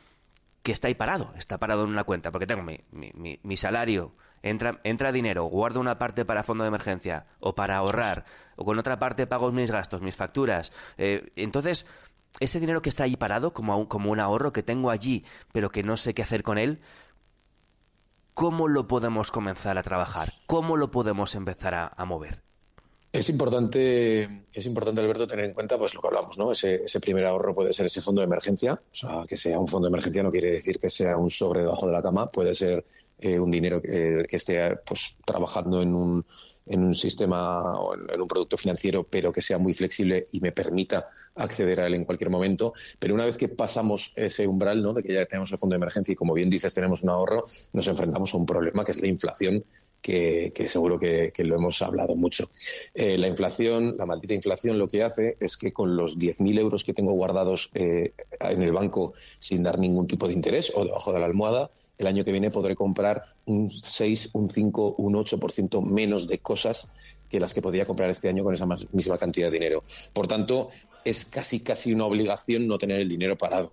que 0.63 0.71
está 0.71 0.87
ahí 0.87 0.95
parado, 0.95 1.33
está 1.37 1.57
parado 1.57 1.83
en 1.83 1.89
una 1.89 2.03
cuenta, 2.03 2.31
porque 2.31 2.47
tengo 2.47 2.63
mi, 2.63 2.79
mi, 2.91 3.57
salario, 3.57 4.15
entra, 4.41 4.79
entra 4.83 5.11
dinero, 5.11 5.45
guardo 5.45 5.79
una 5.79 5.97
parte 5.97 6.25
para 6.25 6.43
fondo 6.43 6.63
de 6.63 6.69
emergencia 6.69 7.27
o 7.39 7.55
para 7.55 7.77
ahorrar, 7.77 8.25
o 8.55 8.65
con 8.65 8.77
otra 8.77 8.99
parte 8.99 9.27
pago 9.27 9.51
mis 9.51 9.71
gastos, 9.71 10.01
mis 10.01 10.15
facturas. 10.15 10.73
Eh, 10.97 11.31
entonces, 11.35 11.85
ese 12.39 12.59
dinero 12.59 12.81
que 12.81 12.89
está 12.89 13.05
ahí 13.05 13.15
parado, 13.15 13.53
como 13.53 13.77
un, 13.77 13.85
como 13.85 14.11
un 14.11 14.19
ahorro 14.19 14.51
que 14.51 14.63
tengo 14.63 14.91
allí, 14.91 15.25
pero 15.53 15.69
que 15.69 15.83
no 15.83 15.97
sé 15.97 16.13
qué 16.13 16.23
hacer 16.23 16.43
con 16.43 16.57
él, 16.57 16.81
¿cómo 18.33 18.67
lo 18.67 18.87
podemos 18.87 19.31
comenzar 19.31 19.77
a 19.77 19.83
trabajar? 19.83 20.33
¿Cómo 20.45 20.77
lo 20.77 20.91
podemos 20.91 21.35
empezar 21.35 21.93
a 21.95 22.05
mover? 22.05 22.48
Es 23.11 23.27
importante, 23.29 24.45
es 24.53 24.65
importante, 24.67 25.01
Alberto, 25.01 25.25
tener 25.25 25.45
en 25.45 25.53
cuenta 25.53 25.79
pues 25.79 25.95
lo 25.95 26.01
que 26.01 26.07
hablamos, 26.07 26.37
¿no? 26.37 26.51
Ese, 26.51 26.83
ese, 26.83 26.99
primer 26.99 27.25
ahorro 27.25 27.55
puede 27.55 27.73
ser 27.73 27.87
ese 27.87 28.01
fondo 28.01 28.21
de 28.21 28.25
emergencia. 28.25 28.73
O 28.73 28.95
sea, 28.95 29.23
que 29.27 29.35
sea 29.35 29.57
un 29.57 29.67
fondo 29.67 29.87
de 29.87 29.89
emergencia 29.89 30.21
no 30.21 30.31
quiere 30.31 30.51
decir 30.51 30.79
que 30.79 30.89
sea 30.89 31.17
un 31.17 31.31
sobre 31.31 31.61
debajo 31.61 31.87
de 31.87 31.93
la 31.93 32.03
cama, 32.03 32.31
puede 32.31 32.53
ser 32.53 32.85
eh, 33.17 33.39
un 33.39 33.49
dinero 33.49 33.81
que, 33.81 34.25
esté 34.29 34.77
pues 34.85 35.17
trabajando 35.25 35.81
en 35.81 35.95
un, 35.95 36.25
en 36.67 36.83
un 36.83 36.93
sistema 36.93 37.79
o 37.79 37.95
en, 37.95 38.21
un 38.21 38.27
producto 38.27 38.57
financiero, 38.57 39.03
pero 39.03 39.31
que 39.31 39.41
sea 39.41 39.57
muy 39.57 39.73
flexible 39.73 40.25
y 40.31 40.39
me 40.39 40.51
permita 40.51 41.09
acceder 41.35 41.81
a 41.81 41.87
él 41.87 41.95
en 41.95 42.05
cualquier 42.05 42.29
momento. 42.29 42.73
Pero 42.99 43.15
una 43.15 43.25
vez 43.25 43.37
que 43.37 43.49
pasamos 43.49 44.13
ese 44.15 44.47
umbral, 44.47 44.83
¿no? 44.83 44.93
de 44.93 45.01
que 45.01 45.13
ya 45.13 45.25
tenemos 45.25 45.51
el 45.51 45.57
fondo 45.57 45.73
de 45.73 45.77
emergencia 45.77 46.11
y, 46.11 46.15
como 46.15 46.33
bien 46.33 46.49
dices, 46.49 46.73
tenemos 46.73 47.01
un 47.01 47.09
ahorro, 47.09 47.43
nos 47.73 47.87
enfrentamos 47.87 48.33
a 48.33 48.37
un 48.37 48.45
problema 48.45 48.85
que 48.85 48.91
es 48.91 49.01
la 49.01 49.07
inflación 49.07 49.65
que, 50.01 50.51
seguro 50.67 50.99
que, 50.99 51.31
lo 51.39 51.55
hemos 51.55 51.81
hablado 51.81 52.15
mucho. 52.15 52.49
Eh, 52.93 53.17
la 53.17 53.27
inflación, 53.27 53.95
la 53.97 54.05
maldita 54.05 54.33
inflación, 54.33 54.77
lo 54.77 54.87
que 54.87 55.03
hace 55.03 55.37
es 55.39 55.57
que 55.57 55.73
con 55.73 55.95
los 55.95 56.17
10.000 56.17 56.59
euros 56.59 56.83
que 56.83 56.93
tengo 56.93 57.13
guardados 57.13 57.69
eh, 57.73 58.13
en 58.39 58.61
el 58.61 58.71
banco 58.71 59.13
sin 59.37 59.63
dar 59.63 59.77
ningún 59.79 60.07
tipo 60.07 60.27
de 60.27 60.33
interés 60.33 60.71
o 60.75 60.83
debajo 60.85 61.11
de 61.13 61.19
la 61.19 61.25
almohada, 61.25 61.71
el 61.97 62.07
año 62.07 62.23
que 62.23 62.31
viene 62.31 62.49
podré 62.49 62.75
comprar 62.75 63.35
un 63.45 63.71
6, 63.71 64.29
un 64.33 64.49
5, 64.49 64.95
un 64.97 65.13
8% 65.15 65.81
menos 65.85 66.27
de 66.27 66.39
cosas 66.39 66.95
que 67.29 67.39
las 67.39 67.53
que 67.53 67.61
podía 67.61 67.85
comprar 67.85 68.09
este 68.09 68.29
año 68.29 68.43
con 68.43 68.53
esa 68.53 68.65
misma 68.65 69.17
cantidad 69.17 69.51
de 69.51 69.59
dinero. 69.59 69.83
Por 70.13 70.25
tanto, 70.25 70.69
es 71.03 71.25
casi 71.25 71.59
casi 71.59 71.93
una 71.93 72.05
obligación 72.05 72.67
no 72.67 72.77
tener 72.77 73.01
el 73.01 73.07
dinero 73.07 73.37
parado. 73.37 73.71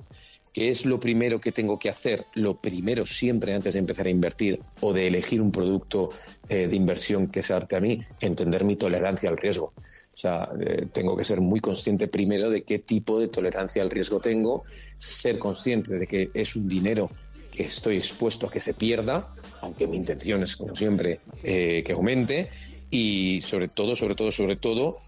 ¿Qué 0.57 0.71
es 0.71 0.87
lo 0.87 0.99
primero 0.99 1.39
que 1.39 1.53
tengo 1.53 1.79
que 1.79 1.91
hacer? 1.91 2.25
Lo 2.33 2.57
primero 2.57 3.05
siempre 3.05 3.53
antes 3.53 3.75
de 3.75 3.79
empezar 3.79 4.07
a 4.07 4.09
invertir 4.09 4.59
o 4.81 4.95
de 4.95 5.07
elegir 5.07 5.43
un 5.43 5.53
producto 5.53 6.09
eh, 6.49 6.67
de 6.67 6.75
inversión 6.75 7.27
que 7.27 7.43
se 7.43 7.53
adapte 7.53 7.77
a 7.77 7.81
mí, 7.81 8.01
entender 8.21 8.65
mi 8.65 8.75
tolerancia 8.75 9.29
al 9.29 9.37
riesgo. 9.37 9.75
O 9.77 10.17
sea, 10.17 10.49
eh, 10.59 10.87
tengo 10.91 11.15
que 11.15 11.25
ser 11.25 11.43
muy 11.43 11.61
consciente 11.61 12.09
primero 12.09 12.49
de 12.49 12.63
qué 12.63 12.79
tipo 12.79 13.21
de 13.21 13.29
tolerancia 13.29 13.83
al 13.83 13.91
riesgo 13.91 14.19
tengo, 14.19 14.65
ser 14.97 15.39
consciente 15.39 15.99
de 15.99 16.07
que 16.07 16.31
es 16.33 16.57
un 16.57 16.67
dinero 16.67 17.11
que 17.55 17.65
estoy 17.65 17.99
expuesto 17.99 18.47
a 18.47 18.51
que 18.51 18.61
se 18.61 18.73
pierda, 18.73 19.35
aunque 19.61 19.87
mi 19.87 19.99
intención 19.99 20.43
es, 20.43 20.57
como 20.57 20.75
siempre, 20.75 21.21
eh, 21.43 21.83
que 21.85 21.93
aumente. 21.93 22.49
Y 22.91 23.43
sobre 23.43 23.69
todo, 23.69 23.95
sobre 23.95 24.15
todo, 24.15 24.33
sobre 24.33 24.57
todo, 24.57 25.01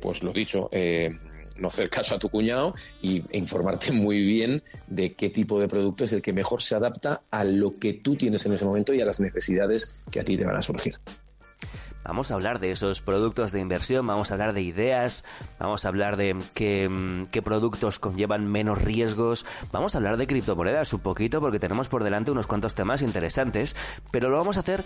pues 0.00 0.22
lo 0.22 0.32
dicho, 0.32 0.70
no 1.58 1.68
hacer 1.68 1.90
caso 1.90 2.14
a 2.14 2.18
tu 2.18 2.28
cuñado 2.28 2.74
y, 3.02 3.22
e 3.30 3.38
informarte 3.38 3.92
muy 3.92 4.22
bien 4.22 4.62
de 4.86 5.14
qué 5.14 5.30
tipo 5.30 5.60
de 5.60 5.68
producto 5.68 6.04
es 6.04 6.12
el 6.12 6.22
que 6.22 6.32
mejor 6.32 6.62
se 6.62 6.74
adapta 6.74 7.22
a 7.30 7.44
lo 7.44 7.74
que 7.74 7.92
tú 7.92 8.16
tienes 8.16 8.44
en 8.46 8.52
ese 8.52 8.64
momento 8.64 8.92
y 8.94 9.00
a 9.00 9.04
las 9.04 9.20
necesidades 9.20 9.94
que 10.10 10.20
a 10.20 10.24
ti 10.24 10.36
te 10.36 10.44
van 10.44 10.56
a 10.56 10.62
surgir. 10.62 10.96
Vamos 12.06 12.30
a 12.30 12.34
hablar 12.34 12.60
de 12.60 12.70
esos 12.70 13.00
productos 13.00 13.50
de 13.50 13.60
inversión, 13.60 14.06
vamos 14.06 14.30
a 14.30 14.34
hablar 14.34 14.54
de 14.54 14.62
ideas, 14.62 15.24
vamos 15.58 15.84
a 15.84 15.88
hablar 15.88 16.16
de 16.16 16.36
qué, 16.54 16.88
mm, 16.88 17.26
qué, 17.32 17.42
productos 17.42 17.98
conllevan 17.98 18.46
menos 18.46 18.80
riesgos, 18.80 19.44
vamos 19.72 19.94
a 19.94 19.98
hablar 19.98 20.16
de 20.16 20.28
criptomonedas 20.28 20.92
un 20.92 21.00
poquito 21.00 21.40
porque 21.40 21.58
tenemos 21.58 21.88
por 21.88 22.04
delante 22.04 22.30
unos 22.30 22.46
cuantos 22.46 22.76
temas 22.76 23.02
interesantes, 23.02 23.74
pero 24.12 24.28
lo 24.28 24.36
vamos 24.36 24.56
a 24.56 24.60
hacer 24.60 24.84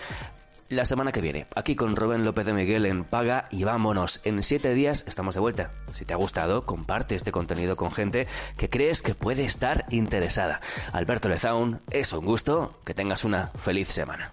la 0.71 0.87
semana 0.87 1.11
que 1.13 1.21
viene, 1.21 1.47
aquí 1.57 1.75
con 1.75 1.97
Rubén 1.97 2.25
López 2.25 2.47
de 2.47 2.53
Miguel 2.53 2.87
en 2.87 3.05
Paga 3.05 3.49
y 3.51 3.65
vámonos. 3.65 4.21
En 4.25 4.43
siete 4.43 4.73
días 4.73 5.05
estamos 5.07 5.35
de 5.35 5.41
vuelta. 5.41 5.73
Si 5.93 6.05
te 6.05 6.15
ha 6.15 6.17
gustado, 6.17 6.65
comparte 6.65 7.17
este 7.17 7.33
contenido 7.33 7.77
con 7.77 7.91
gente 7.91 8.29
que 8.57 8.71
crees 8.71 9.03
que 9.03 9.15
puede 9.15 9.45
estar 9.45 9.85
interesada. 9.91 10.61
Alberto 10.93 11.29
Lezaun, 11.29 11.81
es 11.91 12.13
un 12.13 12.25
gusto, 12.25 12.79
que 12.85 12.95
tengas 12.95 13.25
una 13.25 13.49
feliz 13.49 13.89
semana. 13.89 14.33